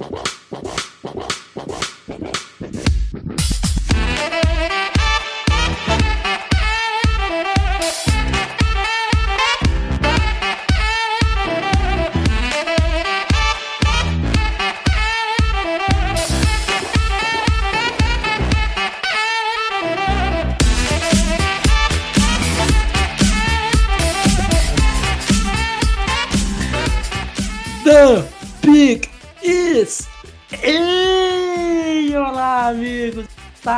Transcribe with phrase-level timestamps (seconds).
[0.00, 0.29] Wow.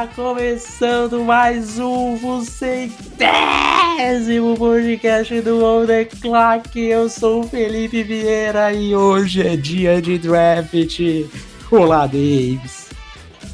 [0.03, 2.99] Está começando mais um centésimo
[4.59, 6.77] podcast do On The Clock.
[6.77, 10.99] Eu sou o Felipe Vieira e hoje é dia de draft.
[11.71, 12.91] Olá, Davis!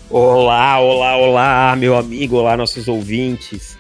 [0.09, 3.77] Olá, olá, olá, meu amigo, olá, nossos ouvintes.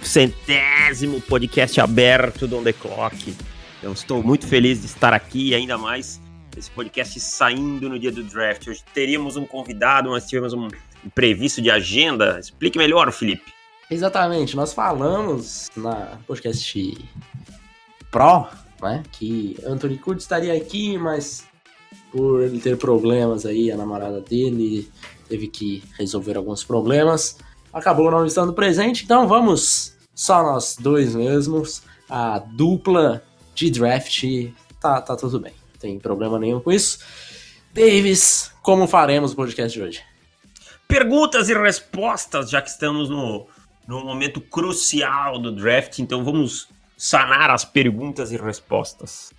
[0.00, 3.36] Centésimo podcast aberto do On The Clock.
[3.82, 6.18] Eu estou muito feliz de estar aqui, ainda mais
[6.56, 8.68] esse podcast saindo no dia do draft.
[8.68, 10.68] Hoje teríamos um convidado, mas tivemos um
[11.06, 12.38] imprevisto de agenda.
[12.38, 13.54] Explique melhor, Felipe.
[13.88, 16.98] Exatamente, nós falamos na podcast
[18.10, 18.48] Pro,
[18.82, 21.46] né, que Anthony Curtis estaria aqui, mas
[22.10, 24.90] por ele ter problemas aí, a namorada dele
[25.28, 27.38] teve que resolver alguns problemas,
[27.72, 33.22] acabou não estando presente, então vamos só nós dois mesmos, a dupla
[33.54, 34.24] de draft,
[34.80, 36.98] tá, tá tudo bem, não tem problema nenhum com isso.
[37.72, 40.15] Davis, como faremos o podcast de hoje?
[40.88, 43.46] Perguntas e respostas, já que estamos no,
[43.86, 49.32] no momento crucial do draft, então vamos sanar as perguntas e respostas.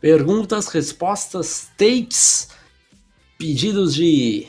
[0.00, 2.48] Perguntas, respostas, takes,
[3.38, 4.46] pedidos de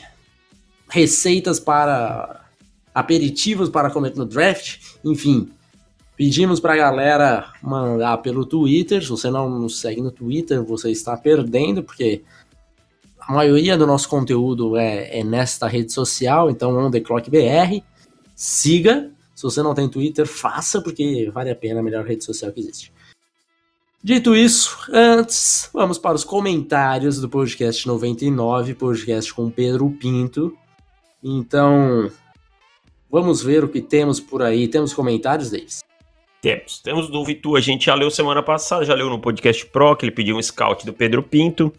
[0.89, 2.45] receitas para
[2.93, 5.51] aperitivos para comer no draft, enfim.
[6.15, 9.01] Pedimos para a galera mandar pelo Twitter.
[9.01, 12.23] Se você não nos segue no Twitter, você está perdendo, porque
[13.27, 17.81] a maioria do nosso conteúdo é, é nesta rede social, então On The Clock BR.
[18.35, 19.11] Siga.
[19.33, 22.59] Se você não tem Twitter, faça, porque vale a pena, a melhor rede social que
[22.59, 22.93] existe.
[24.03, 30.55] Dito isso, antes, vamos para os comentários do podcast 99, podcast com Pedro Pinto.
[31.23, 32.11] Então,
[33.09, 34.67] vamos ver o que temos por aí.
[34.67, 35.79] Temos comentários, Davis?
[36.43, 36.79] Temos.
[36.79, 40.03] Temos do Vitu, a gente já leu semana passada, já leu no podcast Pro, que
[40.03, 41.71] ele pediu um scout do Pedro Pinto.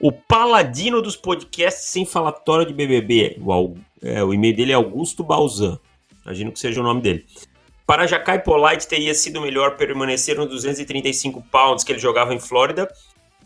[0.00, 3.36] O paladino dos podcasts sem falatório de BBB.
[3.40, 5.78] O, é, o e-mail dele é Augusto Balzan.
[6.24, 7.24] Imagino que seja o nome dele.
[7.86, 12.92] Para Jacai Polite teria sido melhor permanecer nos 235 pounds que ele jogava em Flórida,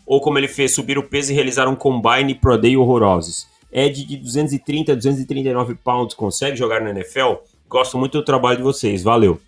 [0.07, 3.47] ou como ele fez, subir o peso e realizar um combine pro day horrorosos.
[3.71, 7.43] Ed de 230 a 239 pounds consegue jogar na NFL?
[7.69, 9.39] Gosto muito do trabalho de vocês, valeu.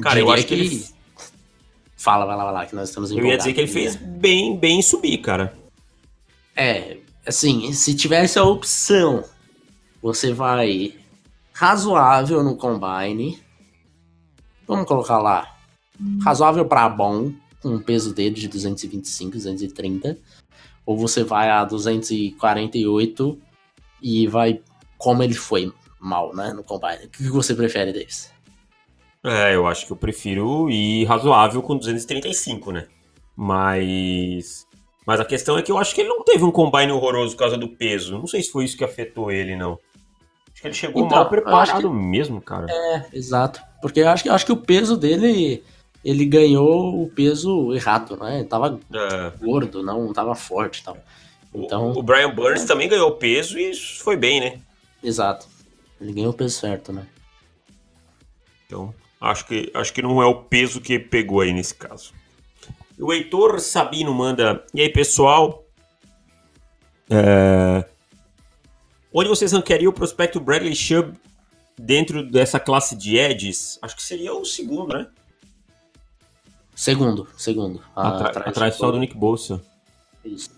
[0.00, 0.84] Cara, eu acho que, ele.
[1.96, 4.56] Fala, vai lá, vai lá, que nós estamos Eu ia dizer que ele fez bem,
[4.56, 5.56] bem em subir, cara.
[6.56, 9.24] É, assim, se tivesse a opção,
[10.02, 10.94] você vai
[11.52, 13.40] razoável no combine.
[14.66, 15.56] Vamos colocar lá,
[16.22, 20.18] razoável para bom, com um peso dele de 225, 230.
[20.84, 23.38] Ou você vai a 248
[24.00, 24.60] e vai
[24.98, 27.04] como ele foi mal, né, no combine.
[27.04, 28.31] O que você prefere, Davis?
[29.24, 32.86] É, eu acho que eu prefiro ir razoável com 235, né?
[33.36, 34.66] Mas.
[35.06, 37.40] Mas a questão é que eu acho que ele não teve um combine horroroso por
[37.40, 38.18] causa do peso.
[38.18, 39.78] Não sei se foi isso que afetou ele, não.
[40.52, 42.66] Acho que ele chegou Então, mal preparado que- mesmo, cara.
[42.70, 43.60] É, exato.
[43.80, 45.62] Porque eu acho que, eu acho que o peso dele,
[46.04, 48.38] ele ganhou o peso errado, né?
[48.40, 49.32] Ele tava É.
[49.44, 50.96] gordo, não tava forte e tal.
[51.52, 54.60] Então, O, o Brian Burns também ganhou peso e foi bem, né?
[55.02, 55.46] exato.
[56.00, 57.06] Ele ganhou o peso certo, né?
[58.66, 62.12] Então, acho que, acho que não é o peso que pegou aí nesse caso.
[62.98, 64.64] O Heitor Sabino manda.
[64.74, 65.64] E aí, pessoal?
[67.10, 67.84] É,
[69.12, 71.14] Onde vocês ranqueariam o prospecto Bradley Chubb
[71.78, 73.78] dentro dessa classe de edges?
[73.82, 75.06] Acho que seria o segundo, né?
[76.74, 77.82] Segundo, segundo.
[77.94, 79.60] Atra- atrás, atrás só do Nick Bolsa.
[80.24, 80.50] Isso.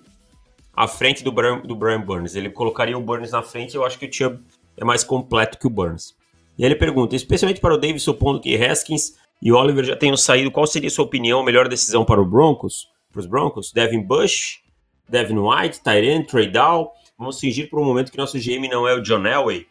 [0.72, 2.34] À frente do Brian, do Brian Burns.
[2.36, 4.40] Ele colocaria o Burns na frente eu acho que o Chubb
[4.76, 6.14] é mais completo que o Burns.
[6.56, 10.16] E aí ele pergunta, especialmente para o Davis, supondo que Haskins e Oliver já tenham
[10.16, 12.88] saído, qual seria sua opinião, a melhor decisão para o Broncos?
[13.12, 13.72] Para os Broncos?
[13.72, 14.62] Devin Bush,
[15.08, 16.92] Devin White, Tyrant, Trey Dow.
[17.18, 19.66] Vamos fingir por um momento que nosso GM não é o John Elway?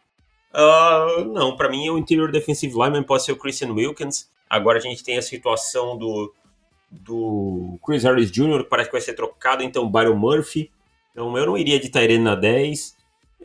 [0.53, 4.29] Ah, não, para mim o interior defensive lineman pode ser o Christian Wilkins.
[4.49, 6.31] Agora a gente tem a situação do,
[6.91, 10.69] do Chris Harris Jr., que parece que vai ser trocado, então Byron Murphy.
[11.11, 12.95] Então eu não iria de Tyrant na 10.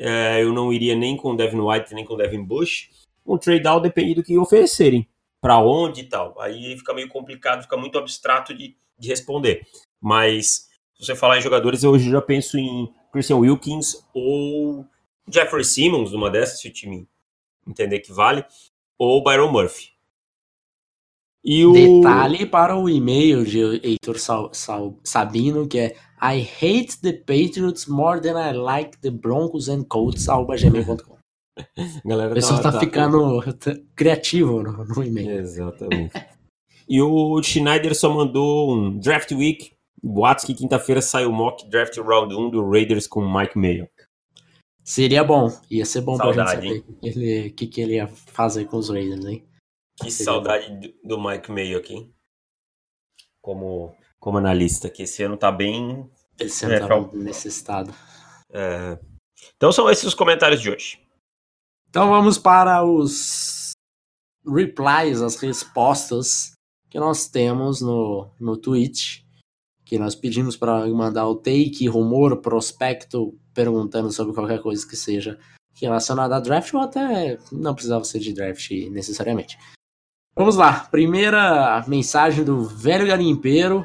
[0.01, 2.91] É, eu não iria nem com Devin White, nem com Devin Bush.
[3.29, 5.07] Um trade down depende do que oferecerem.
[5.41, 6.35] Para onde e tal.
[6.41, 9.67] Aí fica meio complicado, fica muito abstrato de, de responder.
[10.01, 14.85] Mas se você falar em jogadores, eu hoje já penso em Christian Wilkins ou
[15.31, 17.07] Jeffrey Simmons, uma dessas, se o time
[17.67, 18.45] entender que vale,
[18.99, 19.91] ou Byron Murphy.
[21.45, 21.73] E o...
[21.73, 27.87] Detalhe para o e-mail de Heitor Sal, Sal, Sabino, que é I hate the Patriots
[27.87, 31.18] more than I like the Broncos and Colts, gmail.com.
[32.05, 33.75] Galera, o pessoal tá, tá ficando tá...
[33.95, 35.39] criativo no, no e-mail.
[35.39, 36.13] Exatamente.
[36.89, 39.73] e o Schneider só mandou um Draft Week.
[40.03, 43.89] Boatos que quinta-feira sai o mock Draft Round 1 do Raiders com o Mike Mayo.
[44.85, 45.49] Seria bom.
[45.71, 48.79] Ia ser bom saudade, pra gente saber o que, ele, que, ele ia fazer com
[48.79, 49.45] os Raiders, hein?
[50.01, 51.09] Que Seria saudade bom.
[51.09, 52.09] do Mike Mayo aqui.
[53.43, 56.09] Como, como analista, que esse ano tá bem.
[56.39, 57.93] Esse ano é, tá necessitado.
[58.51, 58.99] É...
[59.57, 61.01] Então são esses os comentários de hoje.
[61.91, 63.73] Então vamos para os
[64.47, 66.53] replies, as respostas
[66.91, 69.27] que nós temos no, no tweet,
[69.85, 75.39] que nós pedimos para mandar o take, rumor, prospecto, perguntando sobre qualquer coisa que seja
[75.75, 79.59] relacionada a draft ou até não precisava ser de draft necessariamente.
[80.37, 83.85] Vamos lá, primeira mensagem do velho garimpeiro,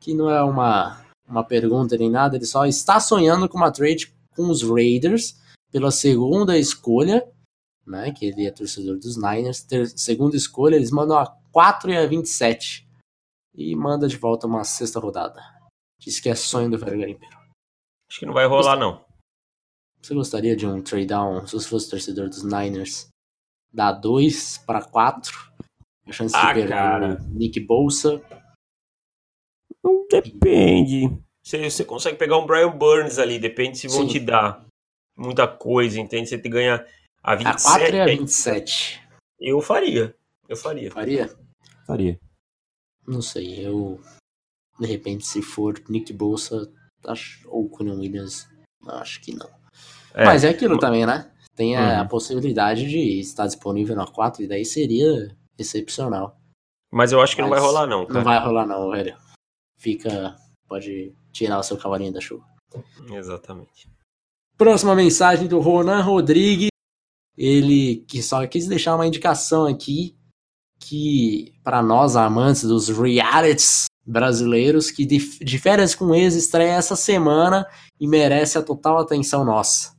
[0.00, 4.12] que não é uma, uma pergunta nem nada, ele só está sonhando com uma trade
[4.34, 5.36] com os Raiders
[5.70, 7.24] pela segunda escolha
[7.86, 8.12] né?
[8.12, 9.62] Que ele é torcedor dos Niners.
[9.62, 12.88] Ter, segunda escolha, eles mandam a 4 e a 27.
[13.54, 15.40] E manda de volta uma sexta rodada.
[15.98, 17.36] Diz que é sonho do velho garimpeiro.
[18.08, 19.04] Acho que não vai rolar, não.
[20.02, 23.08] Você gostaria de um trade down, se você fosse torcedor dos Niners,
[23.72, 25.32] da 2 para 4?
[26.06, 27.18] A chance ah, de perder cara.
[27.30, 28.22] Nick Bolsa.
[29.82, 31.10] Não depende.
[31.42, 34.08] Você, você consegue pegar um Brian Burns ali, depende se vão Sim.
[34.08, 34.64] te dar
[35.16, 36.28] muita coisa, entende?
[36.28, 36.84] Você te ganha
[37.24, 37.66] a 27.
[37.66, 39.02] A 4 e a 27.
[39.40, 40.14] Eu faria.
[40.46, 40.90] Eu faria.
[40.90, 41.34] Faria?
[41.86, 42.20] Faria.
[43.06, 43.98] Não sei, eu.
[44.78, 46.70] De repente, se for Nick Bolsa
[47.06, 48.46] acho, ou Conan Williams,
[48.86, 49.48] acho que não.
[50.12, 51.30] É, Mas é aquilo também, né?
[51.56, 52.08] Tem a, uhum.
[52.08, 56.38] possibilidade de estar disponível na 4 e daí seria excepcional.
[56.92, 58.06] Mas eu acho que Mas não vai rolar, não.
[58.06, 58.18] Cara.
[58.18, 59.16] Não vai rolar, não, velho.
[59.78, 60.36] Fica.
[60.68, 62.44] Pode tirar o seu cavalinho da chuva.
[63.12, 63.88] Exatamente.
[64.56, 66.73] Próxima mensagem do Ronan Rodrigues
[67.36, 70.16] ele que só quis deixar uma indicação aqui
[70.78, 76.94] que para nós amantes dos realities brasileiros que de, de férias com ex estreia essa
[76.94, 77.66] semana
[77.98, 79.94] e merece a total atenção nossa.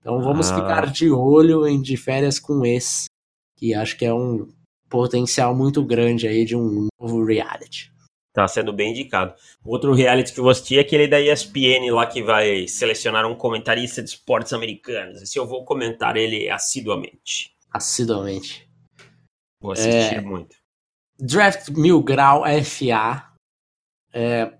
[0.00, 0.54] Então vamos ah.
[0.54, 3.04] ficar de olho em de férias com ex,
[3.56, 4.48] que acho que é um
[4.88, 7.92] potencial muito grande aí de um novo reality.
[8.32, 9.34] Tá sendo bem indicado.
[9.64, 13.34] Outro reality que eu vou assistir é aquele da ESPN lá que vai selecionar um
[13.34, 15.20] comentarista de esportes americanos.
[15.20, 17.52] Esse eu vou comentar ele assiduamente.
[17.72, 18.68] Assiduamente.
[19.60, 20.20] Vou assistir é...
[20.20, 20.56] muito.
[21.18, 23.30] Draft Mil Grau FA
[24.12, 24.52] é,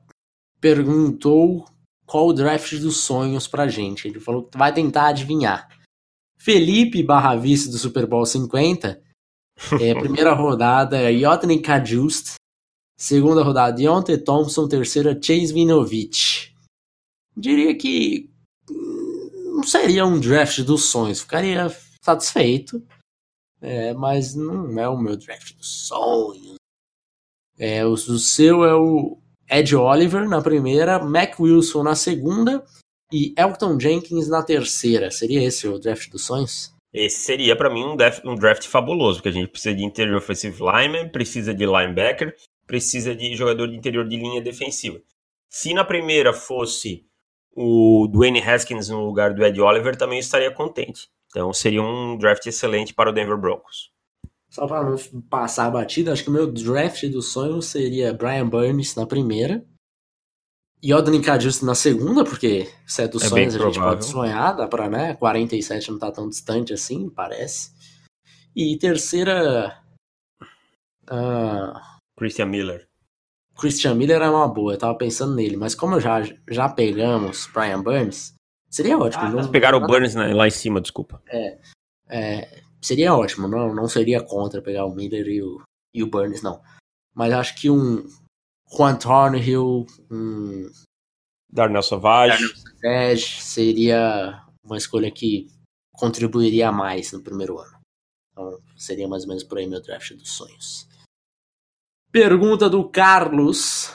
[0.61, 1.65] perguntou
[2.05, 4.07] qual o draft dos sonhos pra gente.
[4.09, 5.69] Ele falou que vai tentar adivinhar.
[6.39, 9.01] Felipe barra vice do Super Bowl 50,
[9.81, 12.35] é, primeira rodada, Yotny Kajust,
[13.01, 14.69] Segunda rodada, Deontay Thompson.
[14.69, 16.55] Terceira, Chase Vinovich.
[17.35, 18.29] Diria que
[18.71, 21.23] hum, não seria um draft dos sonhos.
[21.23, 21.75] Ficaria
[22.05, 22.87] satisfeito.
[23.63, 26.57] É, mas não é o meu draft dos sonhos.
[27.59, 29.17] É, o, o seu é o
[29.49, 32.63] Ed Oliver na primeira, Mac Wilson na segunda
[33.11, 35.11] e Elton Jenkins na terceira.
[35.11, 36.75] Seria esse o draft dos sonhos?
[36.93, 40.19] Esse seria para mim um draft, um draft fabuloso, porque a gente precisa de interior
[40.19, 42.37] offensive lineman, precisa de linebacker,
[42.71, 45.01] precisa de jogador de interior de linha defensiva.
[45.49, 47.05] Se na primeira fosse
[47.53, 51.09] o Dwayne Haskins no lugar do Ed Oliver, também estaria contente.
[51.31, 53.91] Então seria um draft excelente para o Denver Broncos.
[54.49, 54.97] Só para não
[55.29, 59.65] passar a batida, acho que o meu draft do sonho seria Brian Burns na primeira,
[60.85, 64.69] Yodan Kajust na segunda, porque se é dos é sonhos a gente pode sonhar, dá
[64.69, 65.15] pra, né?
[65.15, 67.73] 47 não tá tão distante assim, parece.
[68.55, 69.77] E terceira.
[71.11, 72.87] Uh, Christian Miller.
[73.59, 77.83] Christian Miller é uma boa, eu tava pensando nele, mas como já, já pegamos Brian
[77.83, 78.35] Burns,
[78.69, 79.23] seria ótimo.
[79.25, 81.23] Ah, não, pegaram o Burns né, lá em cima, desculpa.
[81.27, 81.59] É,
[82.11, 85.63] é, seria ótimo, não, não seria contra pegar o Miller e o,
[85.95, 86.61] e o Burns, não.
[87.15, 88.07] Mas acho que um
[88.71, 90.71] Juan Thornhill, um
[91.51, 92.47] Darnell Savage.
[92.83, 95.49] Savage seria uma escolha que
[95.93, 97.81] contribuiria mais no primeiro ano.
[98.31, 100.90] Então seria mais ou menos por aí meu draft dos sonhos.
[102.13, 103.93] Pergunta do Carlos,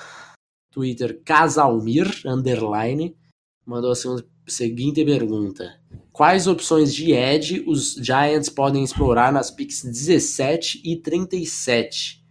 [0.71, 3.13] Twitter Casalmir, underline,
[3.65, 3.95] mandou a
[4.47, 5.81] seguinte pergunta.
[6.13, 12.25] Quais opções de edge os Giants podem explorar nas picks 17 e 37?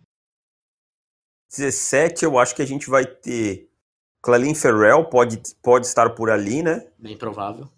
[1.51, 3.69] 17 eu acho que a gente vai ter
[4.23, 6.87] Clelin Ferrell pode, pode estar por ali, né?
[6.99, 7.69] Bem provável.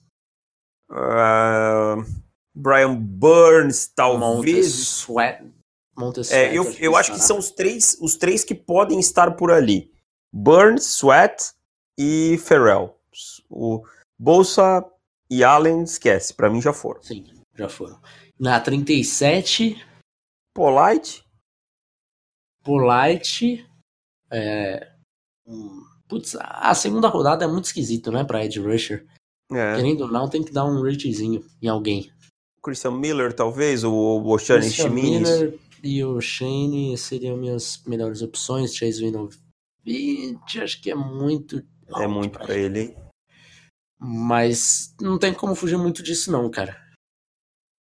[0.88, 2.06] Uh,
[2.54, 4.66] Brian Burns, talvez.
[4.68, 5.55] Sweat.
[5.96, 9.50] Montes é, eu, eu acho que são os três, os três que podem estar por
[9.50, 9.90] ali.
[10.32, 11.52] Burns, Sweat
[11.98, 12.94] e Ferrell.
[13.48, 13.82] O
[14.18, 14.84] Bolsa
[15.30, 16.34] e Allen, esquece.
[16.34, 17.02] Para mim já foram.
[17.02, 17.24] Sim,
[17.54, 17.98] já foram.
[18.38, 19.82] Na 37.
[20.54, 21.24] Polite.
[22.62, 23.66] Polite.
[24.30, 24.92] É,
[26.08, 29.06] putz, a segunda rodada é muito esquisito, né, pra Ed Rusher.
[29.50, 29.76] É.
[29.76, 32.10] Querendo ou não, tem que dar um ratezinho em alguém.
[32.62, 34.90] Christian Miller, talvez, ou o Shane Schmidt.
[34.90, 38.74] Miller e o Shane seriam minhas melhores opções.
[38.74, 41.62] Chase Winovich, acho que é muito.
[41.96, 42.96] É muito pra, ele?
[43.98, 46.76] Mas não tem como fugir muito disso, não, cara.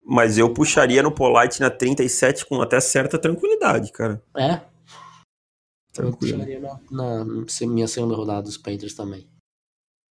[0.04, 4.22] Mas eu puxaria no Polite na 37 com até certa tranquilidade, cara.
[4.36, 4.60] É?
[5.92, 6.42] Tranquilo.
[6.42, 7.24] Eu puxaria na, na
[7.66, 9.28] minha segunda rodada dos Panthers também.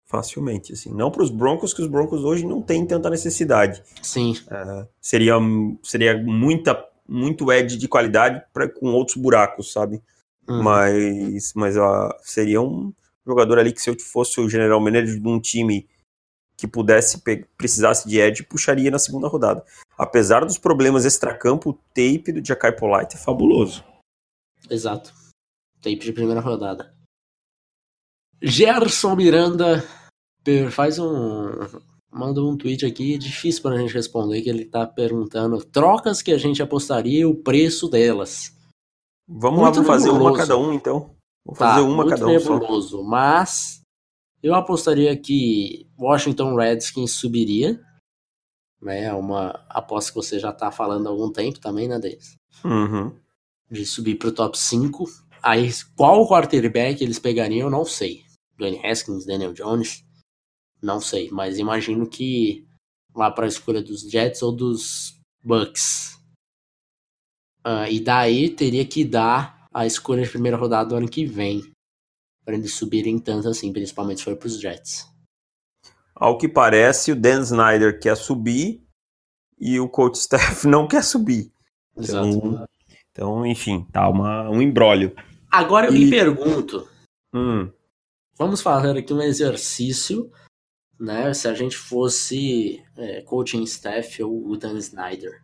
[0.05, 0.93] Facilmente, assim.
[0.93, 3.83] Não para os Broncos, que os Broncos hoje não têm tanta necessidade.
[4.03, 4.35] Sim.
[4.51, 5.35] É, seria,
[5.83, 6.75] seria muita,
[7.09, 10.03] muito edge de qualidade pra, com outros buracos, sabe?
[10.49, 10.63] Uhum.
[10.63, 12.93] Mas, mas ó, seria um
[13.27, 15.89] jogador ali que se eu fosse o general manager de um time
[16.57, 17.21] que pudesse
[17.57, 19.65] precisasse de edge, puxaria na segunda rodada.
[19.99, 23.85] Apesar dos problemas extracampo, o tape do Jackai Polite é fabuloso.
[24.71, 25.13] Exato.
[25.81, 26.95] Tape de primeira rodada.
[28.43, 29.83] Gerson Miranda
[30.71, 31.51] faz um.
[32.15, 36.31] Manda um tweet aqui, difícil para a gente responder, que ele tá perguntando trocas que
[36.31, 38.57] a gente apostaria e o preço delas.
[39.27, 41.11] Vamos muito lá, vamos fazer uma cada um então.
[41.45, 43.03] Vamos tá, fazer uma cada um nebuloso, só.
[43.03, 43.81] Mas
[44.41, 47.81] eu apostaria que Washington Redskins subiria.
[48.81, 52.37] Né, é uma aposta que você já tá falando há algum tempo também, né, Deis?
[52.65, 53.13] Uhum.
[53.69, 55.05] De subir pro top 5.
[55.43, 58.23] Aí, qual quarterback eles pegariam, eu não sei.
[58.57, 60.05] Dwayne Haskins, Daniel Jones,
[60.85, 61.31] não sei.
[61.31, 62.65] Mas imagino que
[63.15, 66.19] lá para a escolha dos Jets ou dos Bucks.
[67.67, 71.63] Uh, e daí teria que dar a escolha de primeira rodada do ano que vem
[72.45, 75.09] para eles subirem tanto assim, principalmente se for para os Jets.
[76.15, 78.85] Ao que parece, o Dan Snyder quer subir
[79.59, 81.51] e o coach staff não quer subir.
[81.97, 82.29] Exato.
[82.29, 82.67] Então,
[83.11, 85.15] então enfim, tá uma, um embrólio.
[85.51, 86.05] Agora eu e...
[86.05, 86.89] me pergunto.
[87.33, 87.71] Hum.
[88.37, 90.31] Vamos fazer aqui um exercício,
[91.05, 91.33] né?
[91.35, 95.43] Se a gente fosse é, coaching staff ou o Dan Snyder.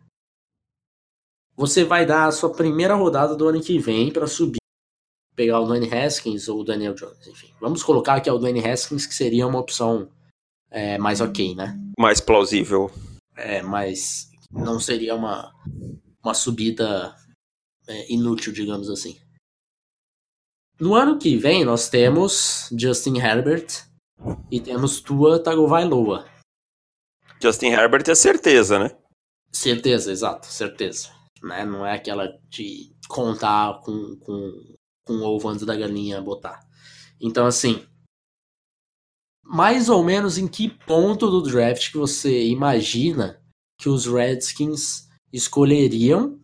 [1.55, 4.61] Você vai dar a sua primeira rodada do ano que vem para subir
[5.35, 7.53] pegar o Dwayne Haskins ou o Daniel Jones, enfim.
[7.59, 10.09] Vamos colocar que é o Dwayne Haskins, que seria uma opção
[10.69, 11.77] é, mais ok, né?
[11.97, 12.91] Mais plausível.
[13.35, 15.53] É, mas não seria uma,
[16.23, 17.15] uma subida
[17.87, 19.19] é, inútil, digamos assim.
[20.79, 23.90] No ano que vem, nós temos Justin Herbert
[24.49, 26.25] e temos Tua Tagovailoa.
[27.41, 28.95] Justin Herbert é certeza, né?
[29.51, 31.09] Certeza, exato, certeza.
[31.41, 31.65] Né?
[31.65, 34.75] Não é aquela de contar com, com
[35.05, 36.59] com o ovo antes da galinha botar.
[37.19, 37.85] Então, assim,
[39.43, 43.41] mais ou menos em que ponto do draft que você imagina
[43.79, 46.39] que os Redskins escolheriam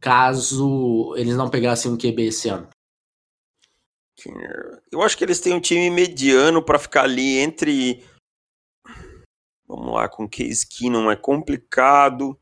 [0.00, 2.68] caso eles não pegassem um QB esse ano?
[4.90, 8.04] Eu acho que eles têm um time mediano para ficar ali entre.
[9.66, 12.38] Vamos lá, com Case Keenum é complicado.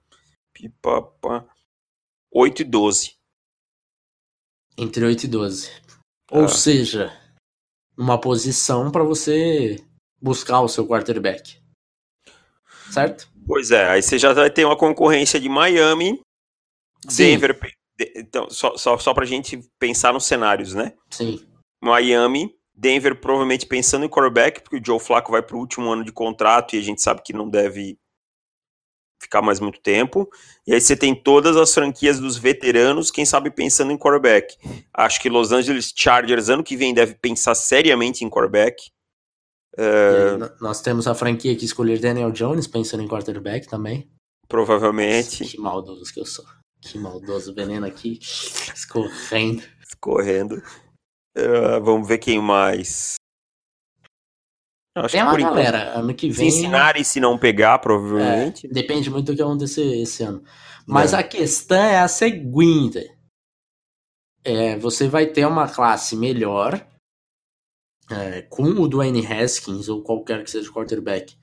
[0.52, 1.48] Pipapa.
[2.32, 3.14] 8 e 12.
[4.76, 5.70] Entre 8 e 12.
[6.30, 6.48] Ou ah.
[6.48, 7.12] seja,
[7.96, 9.82] uma posição para você
[10.20, 11.60] buscar o seu quarterback.
[12.92, 13.28] Certo?
[13.46, 16.20] Pois é, aí você já vai ter uma concorrência de Miami,
[17.08, 17.24] Sim.
[17.24, 17.58] Denver.
[18.14, 20.94] Então, só, só, só pra gente pensar nos cenários, né?
[21.10, 21.47] Sim.
[21.82, 26.12] Miami, Denver provavelmente pensando em quarterback, porque o Joe Flacco vai pro último ano de
[26.12, 27.98] contrato e a gente sabe que não deve
[29.20, 30.28] ficar mais muito tempo.
[30.66, 34.56] E aí você tem todas as franquias dos veteranos, quem sabe pensando em quarterback.
[34.94, 38.90] Acho que Los Angeles Chargers ano que vem deve pensar seriamente em quarterback.
[39.74, 40.50] Uh...
[40.60, 44.10] Nós temos a franquia que escolher Daniel Jones pensando em quarterback também.
[44.48, 45.44] Provavelmente.
[45.44, 46.44] Que maldoso que eu sou.
[46.80, 49.62] Que maldoso, veneno aqui escorrendo.
[49.86, 50.62] Escorrendo.
[51.36, 53.14] Uh, vamos ver quem mais.
[54.96, 56.50] Acho Tem uma galera, ano que vem.
[56.50, 58.66] Se ensinarem se não pegar, provavelmente.
[58.66, 60.42] É, depende muito do que acontecer esse ano.
[60.86, 61.18] Mas é.
[61.18, 63.08] a questão é a seguinte:
[64.44, 66.84] é, você vai ter uma classe melhor
[68.10, 71.36] é, com o Dwayne Haskins ou qualquer que seja o quarterback.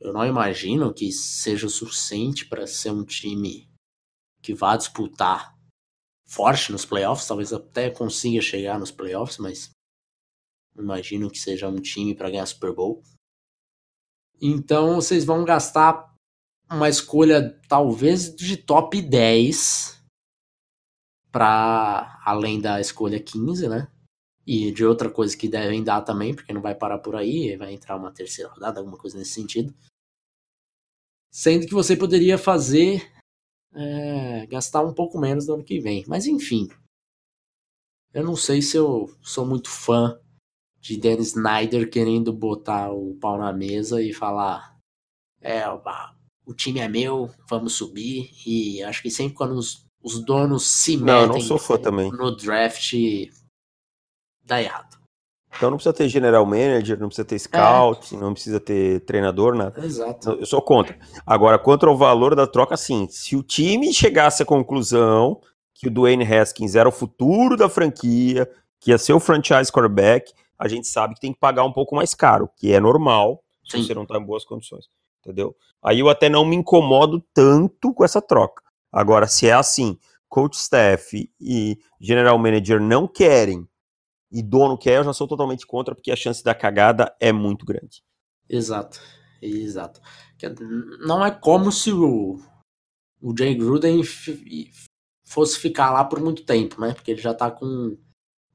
[0.00, 3.70] Eu não imagino que seja o suficiente para ser um time
[4.42, 5.51] que vá disputar
[6.32, 7.26] forte nos playoffs.
[7.26, 9.70] Talvez até consiga chegar nos playoffs, mas
[10.76, 13.02] imagino que seja um time para ganhar Super Bowl.
[14.40, 16.12] Então vocês vão gastar
[16.70, 20.02] uma escolha talvez de top 10
[21.30, 23.88] para além da escolha 15, né?
[24.46, 27.72] E de outra coisa que devem dar também, porque não vai parar por aí, vai
[27.72, 29.72] entrar uma terceira rodada, alguma coisa nesse sentido.
[31.30, 33.10] Sendo que você poderia fazer
[33.74, 36.04] é, gastar um pouco menos no ano que vem.
[36.06, 36.68] Mas enfim,
[38.12, 40.18] eu não sei se eu sou muito fã
[40.80, 44.76] de Dan Snyder querendo botar o pau na mesa e falar:
[45.40, 45.62] é,
[46.44, 48.30] o time é meu, vamos subir.
[48.46, 51.42] E acho que sempre quando os, os donos se metem não,
[52.10, 52.92] no draft,
[54.44, 55.01] dá errado.
[55.56, 58.18] Então não precisa ter general manager, não precisa ter scout, é.
[58.18, 59.84] não precisa ter treinador, nada.
[59.84, 60.30] Exato.
[60.32, 60.98] Eu sou contra.
[61.26, 63.06] Agora, contra o valor da troca, sim.
[63.10, 65.40] Se o time chegasse à conclusão
[65.74, 68.48] que o Dwayne Haskins era o futuro da franquia,
[68.80, 71.94] que ia ser o franchise quarterback, a gente sabe que tem que pagar um pouco
[71.94, 73.84] mais caro, que é normal se sim.
[73.84, 74.86] você não está em boas condições.
[75.20, 75.54] Entendeu?
[75.82, 78.62] Aí eu até não me incomodo tanto com essa troca.
[78.92, 83.66] Agora, se é assim, coach staff e general manager não querem
[84.32, 87.66] e dono quer, eu já sou totalmente contra, porque a chance da cagada é muito
[87.66, 88.02] grande.
[88.48, 89.00] Exato,
[89.40, 90.00] exato.
[91.06, 92.40] Não é como se o,
[93.20, 94.02] o Jay Gruden
[95.24, 96.94] fosse ficar lá por muito tempo, né?
[96.94, 97.96] Porque ele já tá com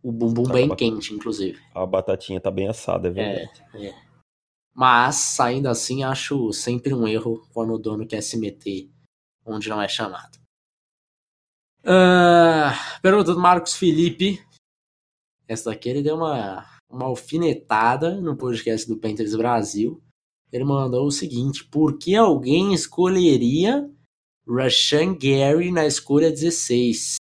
[0.02, 1.60] o bumbum tá bem quente, inclusive.
[1.74, 3.64] A batatinha tá bem assada, é verdade.
[3.74, 3.96] É, é.
[4.74, 8.90] Mas, ainda assim, acho sempre um erro quando o dono quer se meter
[9.46, 10.38] onde não é chamado.
[11.84, 14.40] Uh, pergunta do Marcos Felipe.
[15.48, 20.02] Essa daqui ele deu uma, uma alfinetada no podcast do Panthers Brasil.
[20.52, 23.90] Ele mandou o seguinte: por que alguém escolheria
[24.46, 27.16] Rashan Gary na escolha 16?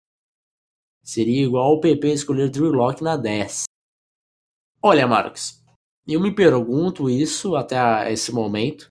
[1.03, 3.63] Seria igual o PP escolher Drew Locke na 10.
[4.81, 5.63] Olha, Marcos,
[6.05, 8.89] eu me pergunto isso até esse momento,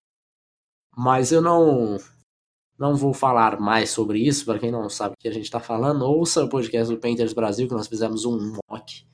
[0.96, 1.98] mas eu não
[2.78, 4.46] não vou falar mais sobre isso.
[4.46, 7.34] Para quem não sabe o que a gente está falando, ouça o podcast do Painters
[7.34, 9.06] Brasil, que nós fizemos um mock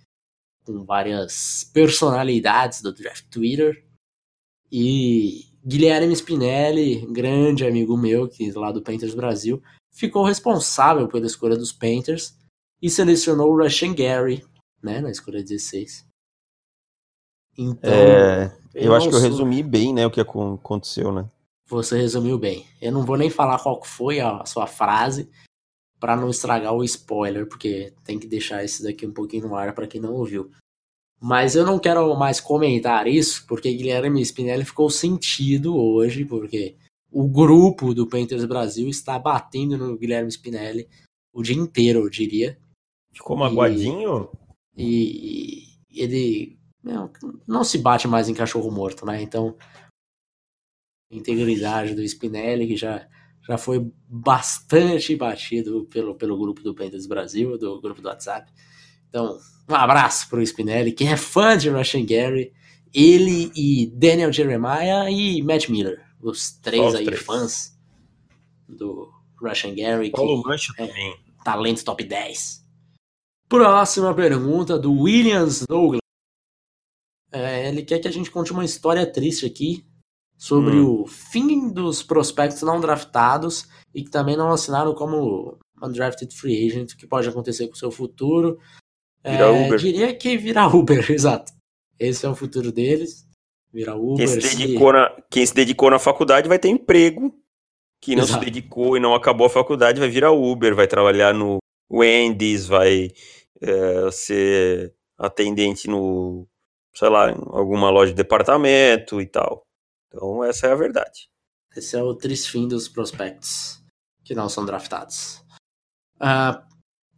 [0.64, 3.84] com várias personalidades do Draft Twitter.
[4.70, 11.26] E Guilherme Spinelli, grande amigo meu, que é lá do Painters Brasil, ficou responsável pela
[11.26, 12.36] escolha dos Painters
[12.80, 14.44] e selecionou o Russian Gary,
[14.82, 16.06] né, na escolha 16.
[17.56, 21.28] Então, é, eu, eu acho que eu resumi bem, né, o que aconteceu, né?
[21.68, 22.66] Você resumiu bem.
[22.80, 25.30] Eu não vou nem falar qual foi a sua frase
[26.02, 29.72] para não estragar o spoiler, porque tem que deixar esse daqui um pouquinho no ar
[29.72, 30.50] para quem não ouviu.
[31.20, 36.74] Mas eu não quero mais comentar isso, porque Guilherme Spinelli ficou sentido hoje, porque
[37.08, 40.88] o grupo do Painters Brasil está batendo no Guilherme Spinelli
[41.32, 42.58] o dia inteiro, eu diria.
[43.12, 44.28] Ficou magoadinho?
[44.76, 47.12] E, e ele não,
[47.46, 49.22] não se bate mais em cachorro morto, né?
[49.22, 49.56] Então,
[51.12, 53.08] integridade do Spinelli, que já,
[53.46, 58.50] já foi bastante batido pelo, pelo grupo do Panthers Brasil, do grupo do WhatsApp.
[59.08, 62.52] Então, um abraço pro Spinelli, que é fã de Russian Gary,
[62.94, 67.22] ele e Daniel Jeremiah e Matt Miller, os três os aí três.
[67.22, 67.78] fãs
[68.68, 70.10] do Russian Gary.
[70.10, 71.16] Paulo Mancha é, também.
[71.44, 72.62] Talento top 10.
[73.48, 76.00] Próxima pergunta do Williams Douglas.
[77.32, 79.84] É, ele quer que a gente conte uma história triste aqui
[80.42, 81.02] sobre hum.
[81.02, 86.90] o fim dos prospectos não draftados e que também não assinaram como undrafted free agent,
[86.90, 88.58] o que pode acontecer com o seu futuro.
[89.24, 89.78] Virar é, Uber.
[89.78, 91.52] Diria que virar Uber, exato.
[91.96, 93.24] Esse é o futuro deles.
[93.72, 94.16] Virar Uber.
[94.16, 94.92] Quem se, dedicou se...
[94.94, 97.32] na, quem se dedicou na faculdade vai ter emprego.
[98.00, 98.40] Quem não exato.
[98.40, 103.12] se dedicou e não acabou a faculdade vai virar Uber, vai trabalhar no Wendy's, vai
[103.60, 106.48] é, ser atendente no
[106.92, 109.62] sei lá, em alguma loja de departamento e tal.
[110.12, 111.28] Então, essa é a verdade.
[111.76, 113.82] Esse é o triste fim dos prospectos
[114.24, 115.42] que não são draftados.
[116.16, 116.62] Uh,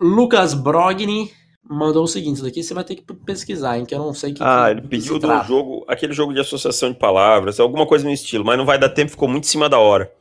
[0.01, 3.85] Lucas Brogni mandou o seguinte: daqui você vai ter que pesquisar, hein?
[3.85, 4.43] Que eu não sei que.
[4.43, 8.45] Ah, ele pediu do jogo, aquele jogo de associação de palavras, alguma coisa no estilo,
[8.45, 10.15] mas não vai dar tempo, ficou muito em cima da hora.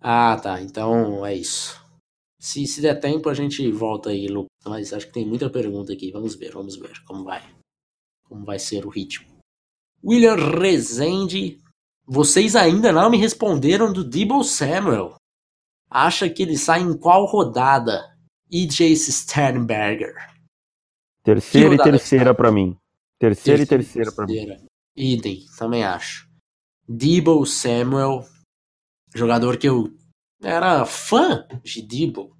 [0.00, 0.60] Ah, tá.
[0.60, 1.80] Então é isso.
[2.38, 4.50] Se, se der tempo, a gente volta aí, Lucas.
[4.66, 6.10] Mas acho que tem muita pergunta aqui.
[6.10, 7.42] Vamos ver, vamos ver como vai
[8.34, 9.26] como vai ser o ritmo.
[10.02, 11.58] William Rezende,
[12.06, 15.16] vocês ainda não me responderam do Debo Samuel.
[15.90, 18.14] Acha que ele sai em qual rodada?
[18.50, 20.14] EJ Sternberger.
[21.22, 22.76] Terceira e terceira para mim.
[23.18, 24.66] Terceira, terceira e terceira para mim.
[24.96, 26.28] Idem, também acho.
[26.86, 28.24] Debo Samuel,
[29.14, 29.90] jogador que eu
[30.42, 32.36] era fã de Debo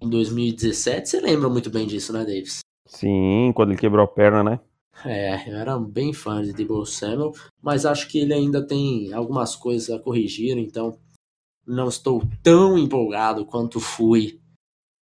[0.00, 1.08] em 2017.
[1.08, 2.60] Você lembra muito bem disso, né, Davis?
[2.86, 4.60] Sim, quando ele quebrou a perna, né?
[5.04, 7.32] É, eu era bem fã de Debo Samuel,
[7.62, 10.98] mas acho que ele ainda tem algumas coisas a corrigir, então
[11.66, 14.40] não estou tão empolgado quanto fui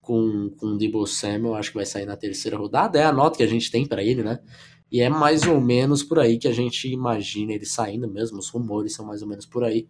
[0.01, 1.55] com, com Debo Samuel.
[1.55, 2.99] Acho que vai sair na terceira rodada.
[2.99, 4.39] É a nota que a gente tem para ele, né?
[4.91, 8.37] E é mais ou menos por aí que a gente imagina ele saindo mesmo.
[8.37, 9.87] Os rumores são mais ou menos por aí.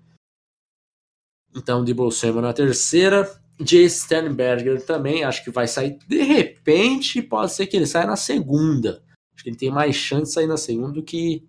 [1.56, 3.30] Então, Debo Samuel na terceira.
[3.60, 7.22] Jay Sternberger também, acho que vai sair de repente.
[7.22, 9.04] Pode ser que ele saia na segunda.
[9.48, 11.48] Que ele tem mais chance de sair na segunda do que,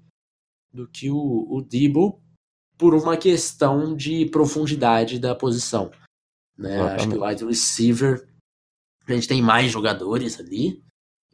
[0.72, 2.22] do que o, o Debo
[2.76, 5.90] por uma questão de profundidade da posição.
[6.56, 6.80] Né?
[6.80, 8.28] Acho que o wide receiver,
[9.04, 10.80] a gente tem mais jogadores ali,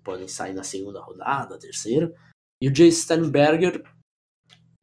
[0.02, 2.10] podem sair na segunda rodada, terceira.
[2.62, 3.84] E o Jay Sternberger,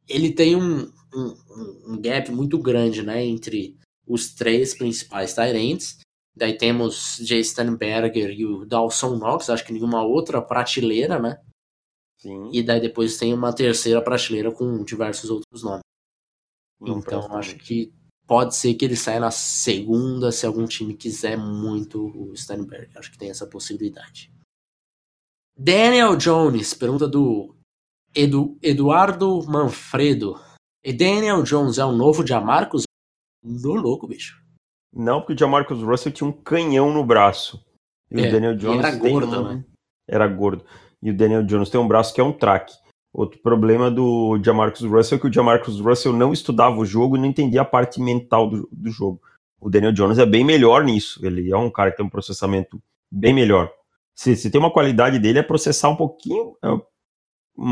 [0.08, 5.98] ele tem um, um, um gap muito grande né, entre os três principais Tyrants.
[6.32, 11.42] Daí temos Jay Sternberger e o Dawson Knox, acho que nenhuma outra prateleira, né?
[12.22, 12.50] Sim.
[12.52, 15.82] E daí depois tem uma terceira prateleira com diversos outros nomes.
[16.80, 17.92] Não então acho que
[18.28, 22.96] pode ser que ele saia na segunda se algum time quiser muito o Steinberg.
[22.96, 24.32] Acho que tem essa possibilidade.
[25.58, 27.56] Daniel Jones, pergunta do
[28.14, 30.40] Edu, Eduardo Manfredo.
[30.84, 32.84] E Daniel Jones é o novo Jamarcus?
[33.42, 34.40] No louco, bicho.
[34.92, 37.64] Não, porque o Jamarcus Russell tinha um canhão no braço.
[38.12, 39.56] E é, o Daniel Jones era gordo, um...
[39.56, 39.64] né?
[40.08, 40.64] Era gordo
[41.02, 42.72] e o Daniel Jones tem um braço que é um track.
[43.12, 47.20] Outro problema do Jamarcus Russell é que o Jamarcus Russell não estudava o jogo e
[47.20, 49.20] não entendia a parte mental do, do jogo.
[49.60, 51.24] O Daniel Jones é bem melhor nisso.
[51.24, 53.70] Ele é um cara que tem um processamento bem melhor.
[54.14, 56.68] Se, se tem uma qualidade dele é processar um pouquinho é,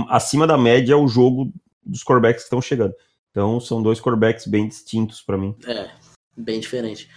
[0.08, 1.52] acima da média o jogo
[1.84, 2.94] dos corebacks que estão chegando.
[3.30, 5.56] Então são dois corebacks bem distintos para mim.
[5.66, 5.90] É,
[6.36, 7.08] bem diferente.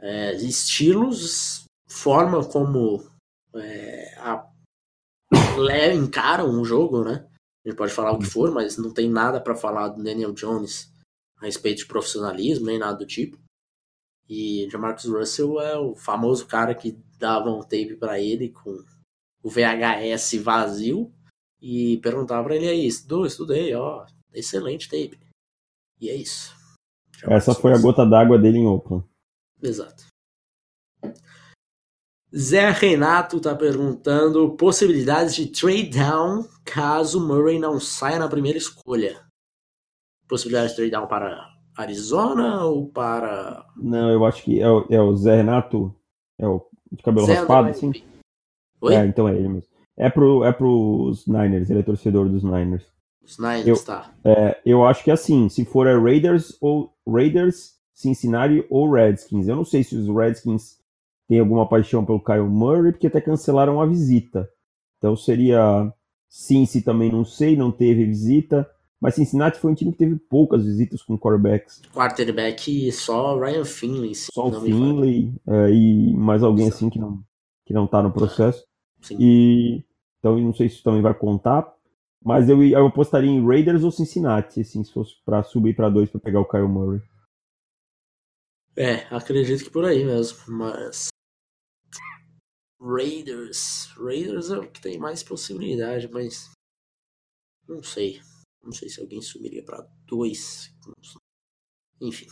[0.00, 3.04] É, estilos, forma como
[3.54, 4.46] é, a
[5.94, 7.26] encaram um jogo, né?
[7.64, 10.32] A gente pode falar o que for, mas não tem nada para falar do Daniel
[10.32, 10.92] Jones
[11.40, 13.38] a respeito de profissionalismo, nem nada do tipo.
[14.28, 18.84] E Jamarcus Russell é o famoso cara que dava um tape para ele com
[19.42, 21.12] o VHS vazio
[21.60, 25.18] e perguntava para ele aí, estudou, estudei, ó, excelente tape.
[26.00, 26.54] E é isso.
[27.16, 27.90] Jamarcus Essa foi Russell.
[27.90, 29.04] a gota d'água dele em Oakland.
[29.62, 30.06] Exato.
[32.36, 39.20] Zé Renato tá perguntando possibilidades de trade down caso Murray não saia na primeira escolha.
[40.28, 43.66] Possibilidade de trade down para Arizona ou para.
[43.76, 45.94] Não, eu acho que é o, é o Zé Renato.
[46.38, 47.92] É o de cabelo Zé raspado, assim?
[48.80, 48.94] Oi?
[48.94, 49.68] É, então é ele mesmo.
[49.96, 52.84] É, pro, é pros Niners, ele é torcedor dos Niners.
[53.22, 54.12] Os Niners, eu, tá.
[54.24, 59.48] É, eu acho que é assim, se for é Raiders ou Raiders, Cincinnati ou Redskins.
[59.48, 60.78] Eu não sei se os Redskins
[61.28, 64.48] tem alguma paixão pelo Kyle Murray, porque até cancelaram a visita.
[64.96, 65.92] Então seria
[66.28, 68.68] Cincy também não sei, não teve visita.
[69.00, 71.82] Mas Cincinnati foi um time que teve poucas visitas com quarterbacks.
[71.94, 74.14] Quarterback só Ryan Finley.
[74.14, 76.76] Só o Finley é, e mais alguém Exato.
[76.76, 77.22] assim que não,
[77.64, 78.66] que não tá no processo.
[79.00, 79.16] Sim.
[79.20, 79.84] E
[80.18, 81.72] então não sei se isso também vai contar.
[82.24, 86.10] Mas eu, eu apostaria em Raiders ou Cincinnati, assim, se fosse para subir para dois
[86.10, 87.00] para pegar o Kyle Murray.
[88.76, 90.38] É, acredito que por aí mesmo.
[90.48, 91.08] Mas
[92.80, 93.88] Raiders.
[93.96, 96.50] Raiders é o que tem mais possibilidade, mas.
[97.66, 98.20] Não sei.
[98.62, 100.72] Não sei se alguém subiria para dois.
[102.00, 102.26] Enfim.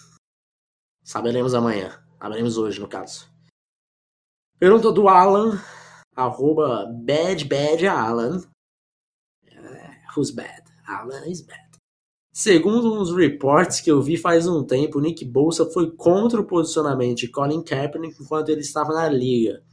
[1.02, 2.02] Saberemos amanhã.
[2.20, 3.28] Saberemos hoje, no caso.
[4.59, 5.61] Pergunta do Alan.
[6.14, 8.38] Arroba badbadalan.
[9.48, 10.64] Uh, who's bad?
[10.87, 11.66] Alan is bad.
[12.32, 17.18] Segundo uns reports que eu vi faz um tempo, Nick Bolsa foi contra o posicionamento
[17.18, 19.64] de Colin Kaepernick enquanto ele estava na liga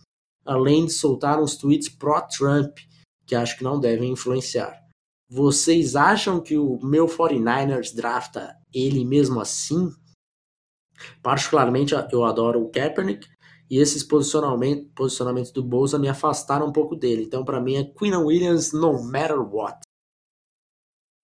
[0.46, 2.78] além de soltar uns tweets pró-Trump,
[3.26, 4.82] que acho que não devem influenciar.
[5.30, 9.90] Vocês acham que o meu 49ers drafta ele mesmo assim?
[11.22, 13.28] Particularmente, eu adoro o Kaepernick
[13.70, 17.24] e esses posicionamentos, posicionamentos do Bolsa me afastaram um pouco dele.
[17.24, 19.80] Então, para mim, é Queen Williams no matter what.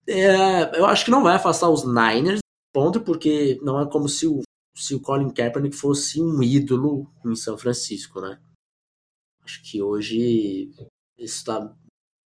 [0.08, 2.40] É, eu acho que não vai afastar os Niners,
[2.72, 4.40] ponto, porque não é como se o,
[4.74, 8.40] se o Colin Kaepernick fosse um ídolo em São Francisco, né?
[9.50, 10.70] Acho que hoje
[11.18, 11.76] está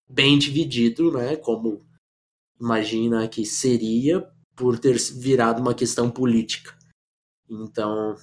[0.10, 1.36] bem dividido, né?
[1.36, 1.86] Como
[2.60, 4.22] imagina que seria
[4.56, 6.78] por ter virado uma questão política.
[7.50, 8.16] Então,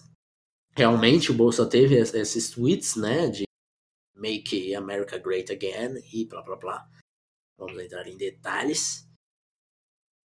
[0.75, 3.29] realmente o Bolsa teve esses tweets, né?
[3.29, 3.45] De
[4.15, 6.91] Make America Great Again e blá blá blá.
[7.59, 9.07] Vamos entrar em detalhes.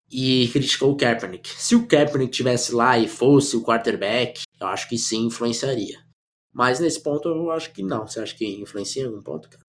[0.09, 1.49] E criticou o Kaepernick.
[1.49, 6.02] Se o Kaepernick tivesse lá e fosse o quarterback, eu acho que sim influenciaria.
[6.53, 8.07] Mas nesse ponto eu acho que não.
[8.07, 9.63] Você acha que influencia em algum ponto, cara?